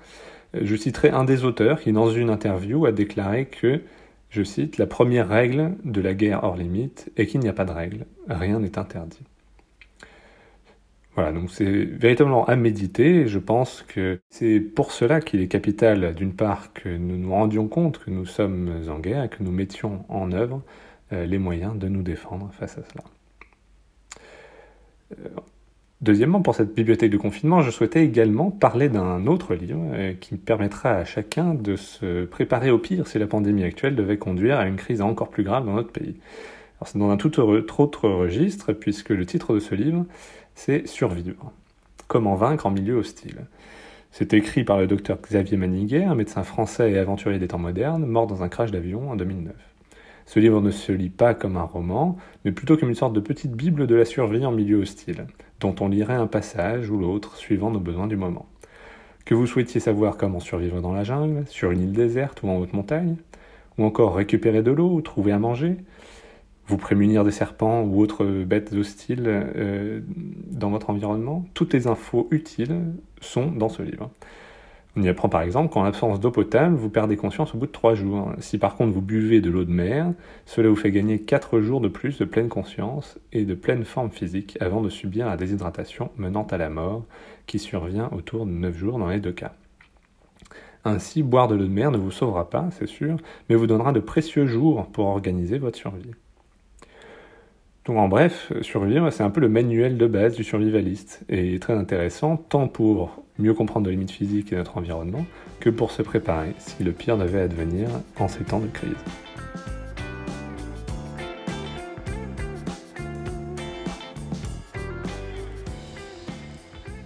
Je 0.61 0.75
citerai 0.75 1.09
un 1.09 1.25
des 1.25 1.43
auteurs 1.43 1.81
qui, 1.81 1.91
dans 1.91 2.09
une 2.09 2.29
interview, 2.29 2.85
a 2.85 2.91
déclaré 2.91 3.45
que, 3.45 3.81
je 4.29 4.43
cite, 4.43 4.77
la 4.77 4.87
première 4.87 5.27
règle 5.27 5.73
de 5.83 6.01
la 6.01 6.13
guerre 6.13 6.43
hors 6.43 6.55
limite 6.55 7.11
est 7.17 7.25
qu'il 7.25 7.41
n'y 7.41 7.49
a 7.49 7.53
pas 7.53 7.65
de 7.65 7.71
règle, 7.71 8.05
rien 8.29 8.59
n'est 8.59 8.77
interdit. 8.77 9.23
Voilà, 11.15 11.31
donc 11.31 11.49
c'est 11.49 11.85
véritablement 11.85 12.45
à 12.45 12.55
méditer, 12.57 13.21
et 13.21 13.27
je 13.27 13.39
pense 13.39 13.83
que 13.87 14.19
c'est 14.29 14.59
pour 14.59 14.91
cela 14.91 15.21
qu'il 15.21 15.41
est 15.41 15.47
capital, 15.47 16.13
d'une 16.13 16.33
part, 16.33 16.73
que 16.73 16.89
nous 16.89 17.17
nous 17.17 17.31
rendions 17.31 17.67
compte 17.67 17.99
que 17.99 18.11
nous 18.11 18.25
sommes 18.25 18.69
en 18.89 18.99
guerre 18.99 19.23
et 19.23 19.29
que 19.29 19.41
nous 19.41 19.51
mettions 19.51 20.03
en 20.09 20.31
œuvre 20.33 20.57
euh, 20.57 20.94
les 21.11 21.37
moyens 21.37 21.77
de 21.77 21.87
nous 21.87 22.01
défendre 22.01 22.49
face 22.53 22.77
à 22.77 22.83
cela. 22.83 23.03
Euh, 25.19 25.29
Deuxièmement, 26.01 26.41
pour 26.41 26.53
cette 26.53 26.75
bibliothèque 26.75 27.09
de 27.09 27.17
confinement, 27.17 27.61
je 27.61 27.71
souhaitais 27.71 28.03
également 28.03 28.51
parler 28.51 28.89
d'un 28.89 29.25
autre 29.27 29.55
livre 29.55 29.81
euh, 29.93 30.13
qui 30.13 30.35
permettra 30.35 30.91
à 30.91 31.05
chacun 31.05 31.53
de 31.53 31.77
se 31.77 32.25
préparer 32.25 32.69
au 32.69 32.77
pire 32.77 33.07
si 33.07 33.17
la 33.17 33.27
pandémie 33.27 33.63
actuelle 33.63 33.95
devait 33.95 34.17
conduire 34.17 34.59
à 34.59 34.67
une 34.67 34.75
crise 34.75 35.01
encore 35.01 35.29
plus 35.29 35.43
grave 35.43 35.65
dans 35.65 35.73
notre 35.73 35.91
pays. 35.91 36.17
c'est 36.85 36.97
dans 36.97 37.09
un 37.09 37.17
tout 37.17 37.39
autre 37.39 38.09
registre, 38.09 38.73
puisque 38.73 39.09
le 39.09 39.25
titre 39.25 39.53
de 39.53 39.59
ce 39.59 39.73
livre, 39.73 40.05
c'est 40.53 40.85
Survivre. 40.85 41.51
Comment 42.07 42.35
vaincre 42.35 42.65
en 42.65 42.71
milieu 42.71 42.97
hostile. 42.97 43.45
C'est 44.11 44.33
écrit 44.33 44.63
par 44.63 44.77
le 44.77 44.87
docteur 44.87 45.17
Xavier 45.21 45.57
Maniguet, 45.57 46.03
un 46.03 46.15
médecin 46.15 46.43
français 46.43 46.91
et 46.91 46.97
aventurier 46.97 47.39
des 47.39 47.47
temps 47.47 47.57
modernes, 47.57 48.05
mort 48.05 48.27
dans 48.27 48.43
un 48.43 48.49
crash 48.49 48.69
d'avion 48.69 49.09
en 49.09 49.15
2009. 49.15 49.55
Ce 50.25 50.39
livre 50.39 50.61
ne 50.61 50.71
se 50.71 50.91
lit 50.91 51.09
pas 51.09 51.33
comme 51.33 51.57
un 51.57 51.63
roman, 51.63 52.17
mais 52.43 52.51
plutôt 52.51 52.77
comme 52.77 52.89
une 52.89 52.95
sorte 52.95 53.13
de 53.13 53.19
petite 53.19 53.53
bible 53.53 53.87
de 53.87 53.95
la 53.95 54.05
survie 54.05 54.45
en 54.45 54.51
milieu 54.51 54.77
hostile 54.77 55.27
dont 55.59 55.75
on 55.79 55.87
lirait 55.87 56.13
un 56.13 56.27
passage 56.27 56.89
ou 56.89 56.97
l'autre 56.97 57.37
suivant 57.37 57.71
nos 57.71 57.79
besoins 57.79 58.07
du 58.07 58.17
moment. 58.17 58.47
Que 59.25 59.33
vous 59.33 59.47
souhaitiez 59.47 59.79
savoir 59.79 60.17
comment 60.17 60.39
survivre 60.39 60.81
dans 60.81 60.93
la 60.93 61.03
jungle, 61.03 61.45
sur 61.47 61.71
une 61.71 61.81
île 61.81 61.93
déserte 61.93 62.43
ou 62.43 62.49
en 62.49 62.57
haute 62.57 62.73
montagne, 62.73 63.15
ou 63.77 63.83
encore 63.83 64.15
récupérer 64.15 64.61
de 64.61 64.71
l'eau 64.71 64.91
ou 64.91 65.01
trouver 65.01 65.31
à 65.31 65.39
manger, 65.39 65.77
vous 66.67 66.77
prémunir 66.77 67.23
des 67.23 67.31
serpents 67.31 67.83
ou 67.83 68.01
autres 68.01 68.25
bêtes 68.25 68.73
hostiles 68.73 69.25
euh, 69.27 70.01
dans 70.51 70.69
votre 70.69 70.89
environnement, 70.89 71.45
toutes 71.53 71.73
les 71.73 71.87
infos 71.87 72.27
utiles 72.31 72.81
sont 73.21 73.51
dans 73.51 73.69
ce 73.69 73.83
livre. 73.83 74.09
On 74.97 75.01
y 75.01 75.09
apprend 75.09 75.27
par 75.27 75.41
exemple 75.41 75.73
qu'en 75.73 75.83
l'absence 75.83 76.21
d'eau 76.21 76.31
potable, 76.31 76.75
vous 76.75 76.89
perdez 76.89 77.17
conscience 77.17 77.53
au 77.53 77.57
bout 77.57 77.65
de 77.65 77.71
3 77.71 77.95
jours. 77.95 78.31
Si 78.39 78.57
par 78.57 78.75
contre 78.75 78.93
vous 78.93 79.01
buvez 79.01 79.41
de 79.41 79.49
l'eau 79.49 79.65
de 79.65 79.71
mer, 79.71 80.13
cela 80.45 80.69
vous 80.69 80.75
fait 80.77 80.91
gagner 80.91 81.19
4 81.19 81.59
jours 81.59 81.81
de 81.81 81.89
plus 81.89 82.17
de 82.17 82.23
pleine 82.23 82.47
conscience 82.47 83.19
et 83.33 83.43
de 83.43 83.55
pleine 83.55 83.83
forme 83.83 84.09
physique 84.09 84.57
avant 84.61 84.81
de 84.81 84.89
subir 84.89 85.27
la 85.27 85.35
déshydratation 85.35 86.11
menant 86.15 86.47
à 86.49 86.57
la 86.57 86.69
mort 86.69 87.03
qui 87.45 87.59
survient 87.59 88.09
autour 88.13 88.45
de 88.45 88.51
9 88.51 88.77
jours 88.77 88.97
dans 88.97 89.09
les 89.09 89.19
deux 89.19 89.33
cas. 89.33 89.53
Ainsi, 90.85 91.23
boire 91.23 91.49
de 91.49 91.55
l'eau 91.55 91.65
de 91.65 91.69
mer 91.69 91.91
ne 91.91 91.97
vous 91.97 92.11
sauvera 92.11 92.49
pas, 92.49 92.69
c'est 92.71 92.87
sûr, 92.87 93.17
mais 93.49 93.55
vous 93.55 93.67
donnera 93.67 93.91
de 93.91 93.99
précieux 93.99 94.45
jours 94.45 94.85
pour 94.85 95.07
organiser 95.07 95.57
votre 95.57 95.77
survie. 95.77 96.11
Donc 97.83 97.97
en 97.97 98.07
bref, 98.07 98.53
survivre, 98.61 99.09
c'est 99.09 99.23
un 99.23 99.29
peu 99.29 99.41
le 99.41 99.49
manuel 99.49 99.97
de 99.97 100.07
base 100.07 100.35
du 100.35 100.43
survivaliste 100.43 101.25
et 101.27 101.59
très 101.59 101.73
intéressant 101.73 102.37
tant 102.37 102.67
pour 102.67 103.24
mieux 103.39 103.53
comprendre 103.53 103.85
nos 103.85 103.91
limites 103.91 104.11
physiques 104.11 104.51
et 104.53 104.55
notre 104.55 104.77
environnement 104.77 105.25
que 105.59 105.69
pour 105.69 105.91
se 105.91 106.01
préparer 106.01 106.53
si 106.57 106.83
le 106.83 106.91
pire 106.91 107.17
devait 107.17 107.41
advenir 107.41 107.89
en 108.17 108.27
ces 108.27 108.43
temps 108.43 108.59
de 108.59 108.67
crise. 108.67 108.91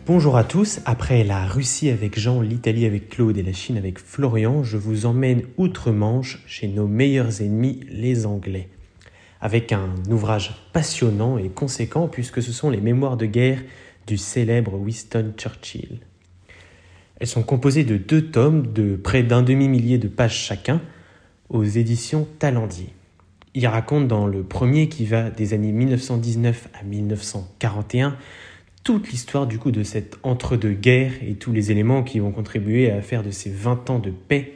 Bonjour 0.05 0.37
à 0.37 0.43
tous, 0.43 0.79
après 0.85 1.23
la 1.23 1.45
Russie 1.45 1.89
avec 1.89 2.17
Jean, 2.17 2.41
l'Italie 2.41 2.87
avec 2.87 3.09
Claude 3.09 3.37
et 3.37 3.43
la 3.43 3.53
Chine 3.53 3.77
avec 3.77 3.99
Florian, 3.99 4.63
je 4.63 4.75
vous 4.75 5.05
emmène 5.05 5.43
outre-Manche 5.57 6.43
chez 6.47 6.67
nos 6.67 6.87
meilleurs 6.87 7.43
ennemis, 7.43 7.81
les 7.91 8.25
Anglais. 8.25 8.69
Avec 9.39 9.71
un 9.71 9.93
ouvrage 10.09 10.67
passionnant 10.73 11.37
et 11.37 11.49
conséquent 11.49 12.07
puisque 12.07 12.41
ce 12.41 12.51
sont 12.51 12.71
les 12.71 12.81
mémoires 12.81 13.17
de 13.17 13.27
guerre 13.27 13.61
du 14.07 14.17
célèbre 14.17 14.73
Winston 14.73 15.33
Churchill. 15.37 15.99
Elles 17.19 17.27
sont 17.27 17.43
composées 17.43 17.83
de 17.83 17.97
deux 17.97 18.27
tomes 18.27 18.71
de 18.71 18.95
près 18.95 19.23
d'un 19.23 19.43
demi-millier 19.43 19.97
de 19.97 20.07
pages 20.07 20.37
chacun 20.37 20.81
aux 21.49 21.63
éditions 21.63 22.27
Talendier. 22.39 22.89
Il 23.55 23.67
raconte 23.67 24.07
dans 24.07 24.27
le 24.27 24.43
premier 24.43 24.89
qui 24.89 25.05
va 25.05 25.29
des 25.29 25.53
années 25.53 25.71
1919 25.71 26.69
à 26.79 26.83
1941 26.83 28.15
toute 28.83 29.11
l'histoire 29.11 29.47
du 29.47 29.59
coup 29.59 29.71
de 29.71 29.83
cette 29.83 30.17
entre-deux-guerres 30.23 31.21
et 31.21 31.35
tous 31.35 31.51
les 31.51 31.71
éléments 31.71 32.03
qui 32.03 32.19
vont 32.19 32.31
contribuer 32.31 32.89
à 32.89 33.01
faire 33.01 33.23
de 33.23 33.31
ces 33.31 33.49
20 33.49 33.89
ans 33.89 33.99
de 33.99 34.11
paix 34.11 34.53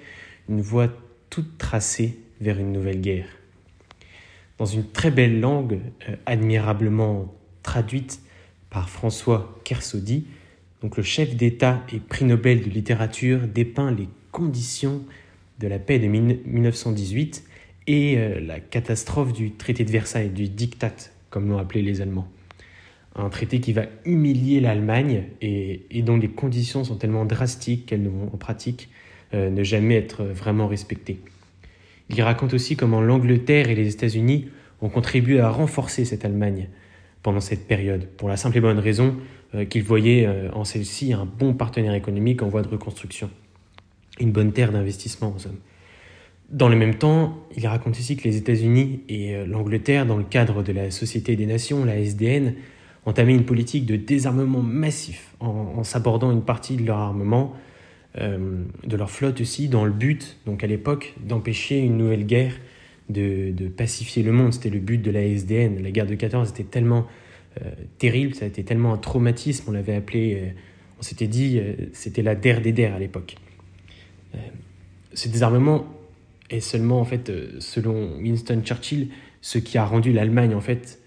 une 0.48 0.62
voie 0.62 0.88
toute 1.30 1.58
tracée 1.58 2.20
vers 2.40 2.60
une 2.60 2.72
nouvelle 2.72 3.02
guerre. 3.02 3.28
Dans 4.58 4.66
une 4.66 4.88
très 4.90 5.12
belle 5.12 5.40
langue, 5.40 5.80
euh, 6.08 6.16
admirablement 6.26 7.34
traduite 7.64 8.22
par 8.70 8.90
François 8.90 9.60
Kersaudy, 9.64 10.26
donc 10.84 10.98
le 10.98 11.04
chef 11.04 11.36
d'État 11.36 11.82
et 11.94 12.00
prix 12.00 12.26
Nobel 12.26 12.62
de 12.62 12.70
littérature 12.70 13.40
dépeint 13.48 13.92
les 13.92 14.10
conditions 14.32 15.02
de 15.60 15.68
la 15.68 15.80
paix 15.80 15.98
de 15.98 16.08
1918 16.08 17.46
et 17.88 18.18
euh, 18.18 18.42
la 18.42 18.60
catastrophe 18.60 19.32
du 19.32 19.52
traité 19.52 19.86
de 19.86 19.92
Versailles, 19.92 20.30
du 20.30 20.50
diktat, 20.50 20.96
comme 21.30 21.50
l'ont 21.50 21.58
appelé 21.58 21.82
les 21.82 22.02
Allemands. 22.02 22.28
Un 23.16 23.30
traité 23.30 23.62
qui 23.62 23.72
va 23.72 23.84
humilier 24.06 24.60
l'Allemagne 24.60 25.24
et, 25.42 25.86
dont 26.04 26.18
les 26.18 26.28
conditions 26.28 26.84
sont 26.84 26.96
tellement 26.96 27.26
drastiques 27.26 27.86
qu'elles 27.86 28.02
ne 28.02 28.10
vont 28.10 28.30
en 28.34 28.38
pratique 28.38 28.90
euh, 29.34 29.50
ne 29.50 29.64
jamais 29.64 29.96
être 29.96 30.24
vraiment 30.24 30.68
respectées. 30.68 31.20
Il 32.10 32.22
raconte 32.22 32.54
aussi 32.54 32.76
comment 32.76 33.02
l'Angleterre 33.02 33.70
et 33.70 33.76
les 33.76 33.94
États-Unis 33.94 34.50
ont 34.82 34.90
contribué 34.90 35.40
à 35.40 35.50
renforcer 35.50 36.04
cette 36.04 36.26
Allemagne 36.26 36.68
pendant 37.22 37.40
cette 37.40 37.68
période, 37.68 38.06
pour 38.18 38.28
la 38.28 38.36
simple 38.36 38.58
et 38.58 38.62
bonne 38.62 38.80
raison 38.80 39.16
qu'il 39.66 39.84
voyait 39.84 40.26
euh, 40.26 40.50
en 40.54 40.64
celle-ci 40.64 41.14
un 41.14 41.26
bon 41.26 41.54
partenaire 41.54 41.94
économique 41.94 42.42
en 42.42 42.50
voie 42.50 42.62
de 42.62 42.68
reconstruction, 42.68 43.30
une 44.20 44.32
bonne 44.32 44.52
terre 44.52 44.72
d'investissement 44.72 45.34
en 45.36 45.40
somme. 45.40 45.58
Dans 46.50 46.70
le 46.70 46.76
même 46.76 46.96
temps, 46.96 47.38
il 47.56 47.66
raconte 47.68 48.00
ici 48.00 48.18
que 48.18 48.24
les 48.24 48.38
États-Unis 48.38 49.02
et 49.10 49.36
euh, 49.36 49.46
l'Angleterre, 49.46 50.06
dans 50.06 50.18
le 50.18 50.24
cadre 50.24 50.64
de 50.64 50.72
la 50.72 50.92
Société 50.92 51.36
des 51.36 51.46
Nations, 51.46 51.86
la 51.86 52.00
SDN, 52.00 52.56
entamé 53.06 53.34
une 53.34 53.46
politique 53.46 53.86
de 53.86 53.96
désarmement 53.96 54.62
massif 54.62 55.36
en, 55.40 55.84
s'abordant 55.84 56.32
une 56.32 56.44
partie 56.44 56.78
de 56.78 56.86
leur 56.86 57.00
armement, 57.00 57.54
de 58.16 58.96
leur 58.96 59.12
flotte 59.12 59.42
aussi, 59.42 59.68
dans 59.68 59.84
le 59.84 59.92
but, 59.92 60.38
donc 60.46 60.64
à 60.64 60.68
l'époque, 60.68 61.14
d'empêcher 61.20 61.80
une 61.80 61.98
nouvelle 61.98 62.26
guerre, 62.26 62.54
de, 63.10 63.52
de, 63.52 63.68
pacifier 63.68 64.24
le 64.24 64.32
monde. 64.32 64.54
C'était 64.54 64.70
le 64.70 64.80
but 64.80 65.00
de 65.00 65.12
la 65.12 65.22
SDN. 65.22 65.84
La 65.84 65.92
guerre 65.92 66.06
de 66.06 66.16
14 66.16 66.52
était 66.52 66.64
tellement 66.64 67.00
euh, 67.00 67.23
terrible, 67.98 68.34
ça 68.36 68.46
a 68.46 68.48
été 68.48 68.64
tellement 68.64 68.94
un 68.94 68.98
traumatisme, 68.98 69.66
on 69.68 69.72
l'avait 69.72 69.96
appelé, 69.96 70.36
euh, 70.36 70.50
on 71.00 71.04
s'était 71.04 71.28
dit, 71.28 71.60
euh, 71.60 71.74
c'était 71.94 72.22
la 72.22 72.36
der 72.36 72.62
des 72.62 72.72
der 72.72 72.96
à 72.96 73.00
l'époque. 73.00 73.36
ce 75.14 75.30
désarmement 75.30 75.86
est 76.50 76.60
seulement, 76.60 77.00
en 77.00 77.06
fait, 77.06 77.32
selon 77.60 78.18
Winston 78.18 78.62
Churchill, 78.64 79.10
ce 79.42 79.60
qui 79.60 79.78
a 79.78 79.86
rendu 79.86 80.12
l'Allemagne, 80.12 80.56
en 80.56 80.62
fait, 80.62 81.00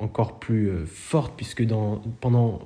encore 0.00 0.38
plus 0.38 0.70
forte, 0.86 1.36
puisque 1.36 1.62
dans, 1.62 2.00
pendant, 2.20 2.60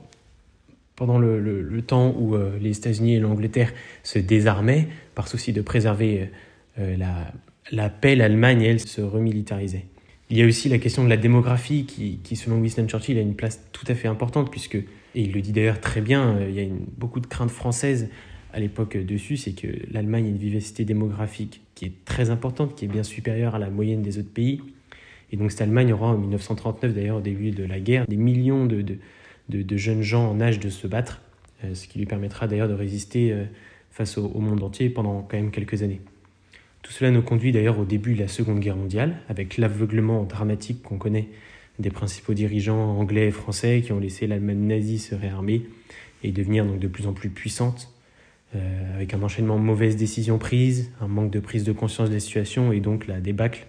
pendant 0.94 1.18
le, 1.18 1.82
temps 1.82 2.14
où 2.16 2.36
les 2.60 2.78
États-Unis 2.78 3.16
et 3.16 3.18
l'Angleterre 3.18 3.72
se 4.04 4.20
désarmaient, 4.20 4.86
par 5.16 5.26
souci 5.26 5.52
de 5.52 5.62
préserver 5.62 6.30
la, 6.76 7.32
la 7.72 7.88
paix, 7.88 8.14
l'Allemagne, 8.14 8.62
elle, 8.62 8.80
se 8.80 9.00
remilitarisait. 9.00 9.86
Il 10.30 10.38
y 10.38 10.42
a 10.42 10.46
aussi 10.46 10.68
la 10.68 10.78
question 10.78 11.02
de 11.02 11.08
la 11.08 11.16
démographie 11.16 11.84
qui, 11.86 12.36
selon 12.36 12.60
Winston 12.60 12.86
Churchill, 12.86 13.18
a 13.18 13.20
une 13.20 13.34
place 13.34 13.60
tout 13.72 13.84
à 13.88 13.96
fait 13.96 14.06
importante, 14.06 14.50
puisque, 14.50 14.76
et 14.76 14.86
il 15.14 15.32
le 15.32 15.40
dit 15.40 15.52
d'ailleurs 15.52 15.80
très 15.80 16.00
bien, 16.00 16.38
il 16.48 16.54
y 16.54 16.60
a 16.60 16.68
beaucoup 16.96 17.18
de 17.18 17.26
craintes 17.26 17.50
françaises 17.50 18.08
à 18.52 18.60
l'époque 18.60 18.96
dessus, 18.96 19.36
c'est 19.36 19.52
que 19.52 19.68
l'Allemagne 19.90 20.26
a 20.26 20.28
une 20.28 20.36
vivacité 20.36 20.84
démographique 20.84 21.60
qui 21.74 21.84
est 21.84 22.04
très 22.04 22.30
importante, 22.30 22.74
qui 22.74 22.84
est 22.84 22.88
bien 22.88 23.02
supérieure 23.02 23.54
à 23.54 23.58
la 23.58 23.70
moyenne 23.70 24.02
des 24.02 24.18
autres 24.18 24.32
pays. 24.32 24.60
Et 25.32 25.36
donc 25.36 25.50
cette 25.50 25.62
Allemagne 25.62 25.92
aura 25.92 26.08
en 26.08 26.18
1939, 26.18 26.94
d'ailleurs 26.94 27.18
au 27.18 27.20
début 27.20 27.50
de 27.52 27.64
la 27.64 27.78
guerre, 27.78 28.06
des 28.06 28.16
millions 28.16 28.66
de, 28.66 28.84
de, 29.48 29.76
jeunes 29.76 30.02
gens 30.02 30.28
en 30.28 30.40
âge 30.40 30.58
de 30.58 30.68
se 30.68 30.86
battre, 30.86 31.20
euh, 31.64 31.74
ce 31.74 31.86
qui 31.86 31.98
lui 31.98 32.06
permettra 32.06 32.48
d'ailleurs 32.48 32.68
de 32.68 32.74
résister 32.74 33.32
euh, 33.32 33.44
face 33.90 34.18
au, 34.18 34.28
monde 34.40 34.62
entier 34.62 34.90
pendant 34.90 35.22
quand 35.22 35.36
même 35.36 35.50
quelques 35.50 35.82
années. 35.82 36.00
Tout 36.82 36.92
cela 36.92 37.10
nous 37.10 37.22
conduit 37.22 37.52
d'ailleurs 37.52 37.78
au 37.78 37.84
début 37.84 38.14
de 38.14 38.20
la 38.20 38.28
Seconde 38.28 38.60
Guerre 38.60 38.76
mondiale, 38.76 39.16
avec 39.28 39.58
l'aveuglement 39.58 40.24
dramatique 40.24 40.82
qu'on 40.82 40.98
connaît 40.98 41.28
des 41.78 41.90
principaux 41.90 42.34
dirigeants 42.34 42.98
anglais 42.98 43.28
et 43.28 43.30
français 43.30 43.82
qui 43.82 43.92
ont 43.92 44.00
laissé 44.00 44.26
l'Allemagne 44.26 44.66
nazie 44.66 44.98
se 44.98 45.14
réarmer 45.14 45.62
et 46.22 46.32
devenir 46.32 46.64
donc 46.64 46.78
de 46.78 46.88
plus 46.88 47.06
en 47.06 47.12
plus 47.12 47.30
puissante 47.30 47.92
euh, 48.56 48.94
avec 48.96 49.14
un 49.14 49.22
enchaînement 49.22 49.56
de 49.58 49.62
mauvaises 49.62 49.96
décisions 49.96 50.38
prises, 50.38 50.90
un 51.00 51.06
manque 51.06 51.30
de 51.30 51.38
prise 51.38 51.62
de 51.62 51.72
conscience 51.72 52.10
des 52.10 52.18
situations 52.18 52.72
et 52.72 52.80
donc 52.80 53.06
la 53.06 53.20
débâcle 53.20 53.64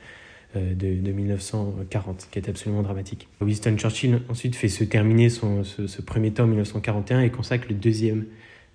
euh, 0.56 0.74
de, 0.74 1.12
1940, 1.12 2.30
qui 2.32 2.40
est 2.40 2.50
absolument 2.50 2.82
dramatique. 2.82 3.28
Winston 3.42 3.78
Churchill 3.78 4.22
ensuite 4.28 4.56
fait 4.56 4.70
se 4.70 4.84
terminer 4.84 5.30
son, 5.30 5.64
ce, 5.64 6.02
premier 6.02 6.32
tome 6.32 6.46
en 6.46 6.54
1941 6.54 7.22
et 7.22 7.30
consacre 7.30 7.68
le 7.70 7.76
deuxième, 7.76 8.26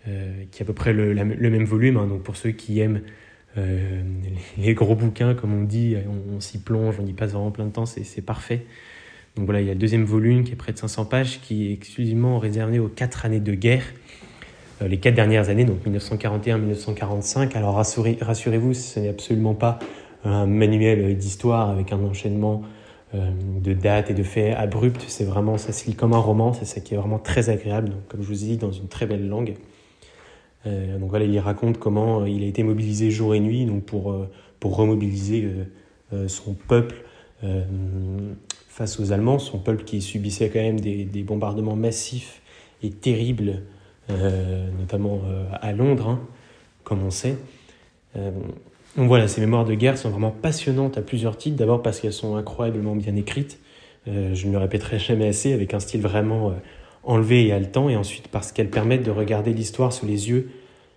euh, 0.07 0.45
qui 0.53 0.61
est 0.61 0.63
à 0.63 0.65
peu 0.65 0.73
près 0.73 0.93
le, 0.93 1.13
même 1.25 1.65
volume. 1.65 1.97
Hein. 1.97 2.07
donc 2.07 2.23
pour 2.23 2.37
ceux 2.37 2.51
qui 2.51 2.79
aiment 2.79 3.01
les, 3.57 4.75
gros 4.75 4.95
bouquins, 4.95 5.35
comme 5.35 5.55
on 5.55 5.65
dit, 5.65 5.97
on, 6.35 6.41
s'y 6.41 6.59
plonge, 6.59 6.97
on 7.01 7.07
y 7.07 7.13
passe 7.13 7.33
vraiment 7.33 7.51
plein 7.51 7.67
de 7.67 7.73
temps, 7.73 7.87
c'est 7.87 8.25
parfait. 8.25 8.67
Donc 9.37 9.45
voilà, 9.45 9.61
il 9.61 9.67
y 9.67 9.71
a 9.71 9.75
le 9.75 9.79
deuxième 9.79 10.05
volume 10.05 10.45
qui 10.45 10.53
est 10.53 10.57
près 10.57 10.73
de 10.73 10.79
500 10.79 11.05
pages, 11.05 11.41
qui 11.41 11.69
est 11.69 11.73
exclusivement 11.75 12.39
réservé 12.39 12.79
aux 12.79 12.89
quatre 12.89 13.27
années 13.27 13.41
de 13.41 13.55
guerre 13.55 13.85
euh, 14.83 14.89
les 14.89 14.99
quatre 14.99 15.15
dernières 15.15 15.49
années, 15.49 15.65
donc 15.65 15.85
1941-1945. 15.87 17.57
Alors 17.57 17.75
rassurez-vous, 17.75 18.75
ce 18.75 19.01
n'est 19.01 19.09
absolument 19.09 19.55
pas 19.55 19.79
un 20.25 20.47
manuel 20.47 21.17
d'histoire 21.17 21.71
avec 21.71 21.93
un 21.93 22.03
enchaînement 22.03 22.63
euh, 23.15 23.31
de 23.63 23.73
dates 23.73 24.11
et 24.11 24.15
de 24.15 24.23
faits 24.23 24.55
abrupts. 24.57 25.05
C'est 25.07 25.25
vraiment, 25.25 25.59
ça 25.59 25.73
se 25.73 25.87
lit 25.87 25.95
comme 25.95 26.13
un 26.13 26.19
roman, 26.19 26.53
c'est 26.53 26.65
ça 26.65 26.81
qui 26.81 26.95
est 26.95 26.97
vraiment 26.97 27.19
très 27.19 27.51
agréable, 27.51 27.91
donc, 27.91 28.09
comme 28.09 28.23
je 28.23 28.29
vous 28.29 28.45
ai 28.45 28.49
dit, 28.49 28.57
dans 28.57 28.73
une 28.73 28.89
très 28.89 29.07
belle 29.07 29.29
langue. 29.29 29.55
Euh, 30.67 30.99
donc 30.99 31.11
voilà, 31.11 31.25
il 31.25 31.39
raconte 31.39 31.79
comment 31.79 32.25
il 32.25 32.43
a 32.43 32.47
été 32.47 32.63
mobilisé 32.63 33.11
jour 33.11 33.35
et 33.35 33.41
nuit 33.41 33.67
donc 33.67 33.85
pour, 33.85 34.17
pour 34.61 34.77
remobiliser 34.77 35.49
son 36.29 36.55
peuple 36.55 36.97
face 38.77 39.01
aux 39.01 39.11
Allemands, 39.11 39.39
son 39.39 39.59
peuple 39.59 39.85
qui 39.85 40.03
subissait 40.03 40.51
quand 40.51 40.61
même 40.61 40.79
des, 40.79 41.23
bombardements 41.23 41.77
massifs 41.77 42.43
et 42.83 42.91
terribles 42.91 43.63
euh, 44.11 44.69
notamment 44.79 45.23
euh, 45.27 45.47
à 45.61 45.73
Londres, 45.73 46.09
hein, 46.11 46.21
comme 46.85 47.03
on 47.03 47.11
sait. 47.11 47.37
Euh, 48.17 48.31
donc 48.97 49.09
voilà, 49.09 49.29
ces 49.29 49.41
mémoires 49.41 49.65
de 49.65 49.75
guerre 49.75 49.99
sont 49.99 50.11
vraiment 50.11 50.31
passionnantes 50.31 50.99
à 50.99 51.03
plusieurs 51.03 51.39
titres. 51.39 51.57
D'abord 51.57 51.83
parce 51.83 52.01
qu'elles 52.01 52.13
sont 52.13 52.37
incroyablement 52.37 52.95
bien 52.95 53.17
écrites. 53.17 53.59
je 54.07 54.47
ne 54.47 54.53
le 54.53 54.59
répéterai 54.59 54.99
jamais 54.99 55.27
assez, 55.27 55.53
avec 55.55 55.75
un 55.75 55.81
style 55.81 56.03
vraiment 56.03 56.55
enlevé 57.07 57.47
et 57.47 57.53
haletant. 57.53 57.89
Et 57.89 57.97
ensuite 57.97 58.29
parce 58.29 58.53
qu'elles 58.53 58.71
permettent 58.71 59.05
de 59.05 59.11
regarder 59.11 59.53
l'histoire 59.53 59.93
sous 59.93 60.07
les 60.07 60.29
yeux 60.29 60.51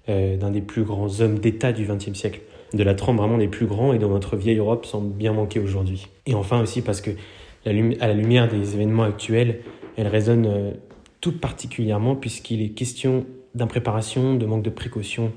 d'un 0.07 0.49
des 0.49 0.61
plus 0.61 0.81
grands 0.81 1.21
hommes 1.21 1.37
d'État 1.37 1.71
du 1.71 1.85
XXe 1.85 2.17
siècle. 2.17 2.41
De 2.73 2.81
la 2.81 2.95
trempe 2.95 3.17
vraiment 3.17 3.37
des 3.37 3.47
plus 3.47 3.67
grands 3.67 3.93
et 3.93 3.99
dont 3.99 4.09
notre 4.09 4.37
vieille 4.37 4.57
Europe 4.57 4.87
semble 4.87 5.13
bien 5.13 5.33
manquer 5.33 5.59
aujourd'hui. 5.59 6.07
Et 6.25 6.33
enfin 6.33 6.59
aussi 6.61 6.81
parce 6.81 6.99
que, 6.99 7.11
à 7.63 7.71
la 8.07 8.13
lumière 8.13 8.47
des 8.47 8.73
événements 8.73 9.03
actuels, 9.03 9.59
elle 9.97 10.07
résonne 10.07 10.73
tout 11.21 11.37
particulièrement 11.37 12.15
puisqu'il 12.15 12.63
est 12.63 12.69
question 12.69 13.27
d'impréparation, 13.55 14.35
de 14.35 14.45
manque 14.45 14.63
de 14.63 14.69
précaution, 14.69 15.31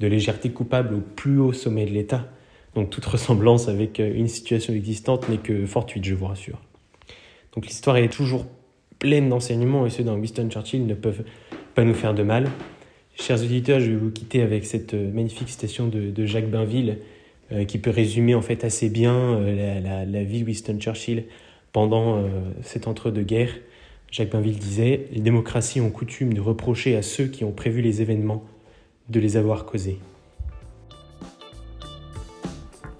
de 0.00 0.06
légèreté 0.06 0.50
coupable 0.50 0.94
au 0.94 1.00
plus 1.00 1.38
haut 1.38 1.52
sommet 1.52 1.84
de 1.84 1.90
l'État. 1.90 2.28
Donc 2.74 2.90
toute 2.90 3.04
ressemblance 3.04 3.68
avec 3.68 4.00
euh, 4.00 4.12
une 4.14 4.28
situation 4.28 4.72
existante 4.74 5.28
n'est 5.28 5.38
que 5.38 5.66
fortuite, 5.66 6.04
je 6.04 6.14
vous 6.14 6.26
rassure. 6.26 6.60
Donc 7.54 7.66
l'histoire 7.66 7.96
est 7.96 8.08
toujours 8.08 8.46
pleine 8.98 9.28
d'enseignements 9.28 9.86
et 9.86 9.90
ceux 9.90 10.04
dans 10.04 10.14
Winston 10.14 10.48
Churchill 10.50 10.86
ne 10.86 10.94
peuvent 10.94 11.22
pas 11.74 11.84
nous 11.84 11.94
faire 11.94 12.14
de 12.14 12.22
mal. 12.22 12.48
Chers 13.16 13.42
auditeurs, 13.42 13.80
je 13.80 13.90
vais 13.90 13.96
vous 13.96 14.10
quitter 14.10 14.42
avec 14.42 14.64
cette 14.64 14.94
euh, 14.94 15.12
magnifique 15.12 15.48
citation 15.48 15.88
de, 15.88 16.26
Jacques 16.26 16.50
Bainville 16.50 16.98
euh, 17.52 17.64
qui 17.64 17.78
peut 17.78 17.90
résumer 17.90 18.34
en 18.34 18.42
fait 18.42 18.64
assez 18.64 18.88
bien 18.88 19.40
la, 19.40 20.04
la, 20.04 20.24
vie 20.24 20.40
de 20.40 20.46
Winston 20.46 20.78
Churchill 20.78 21.24
pendant 21.72 22.24
cet 22.62 22.88
entre-deux-guerres. 22.88 23.54
Jacques 24.10 24.30
Bainville 24.30 24.58
disait 24.58 25.06
Les 25.12 25.20
démocraties 25.20 25.80
ont 25.80 25.90
coutume 25.90 26.32
de 26.32 26.40
reprocher 26.40 26.96
à 26.96 27.02
ceux 27.02 27.26
qui 27.26 27.44
ont 27.44 27.52
prévu 27.52 27.82
les 27.82 28.00
événements 28.00 28.44
de 29.08 29.20
les 29.20 29.36
avoir 29.36 29.64
causés. 29.64 29.98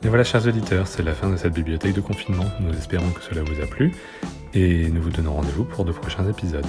Et 0.04 0.08
voilà, 0.08 0.22
chers 0.22 0.46
auditeurs, 0.46 0.87
c'est 0.87 1.02
la 1.02 1.12
fin 1.12 1.28
de 1.28 1.37
cette 1.37 1.52
bibliothèque 1.52 1.94
de 1.94 2.00
confinement. 2.00 2.44
Nous 2.61 2.72
espérons 2.72 3.11
que 3.11 3.20
cela 3.20 3.42
vous 3.42 3.61
a 3.61 3.66
plu 3.66 3.92
et 4.54 4.88
nous 4.88 5.02
vous 5.02 5.11
donnons 5.11 5.34
rendez-vous 5.34 5.64
pour 5.64 5.84
de 5.84 5.92
prochains 5.92 6.28
épisodes. 6.28 6.66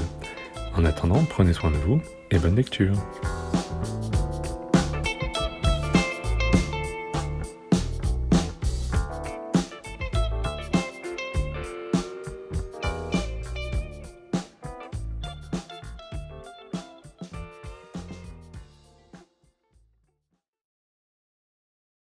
En 0.76 0.86
attendant, 0.86 1.24
prenez 1.30 1.54
soin 1.54 1.72
de 1.72 1.78
vous 1.78 2.02
et 2.32 2.38
bonne 2.38 2.56
lecture. 2.56 2.94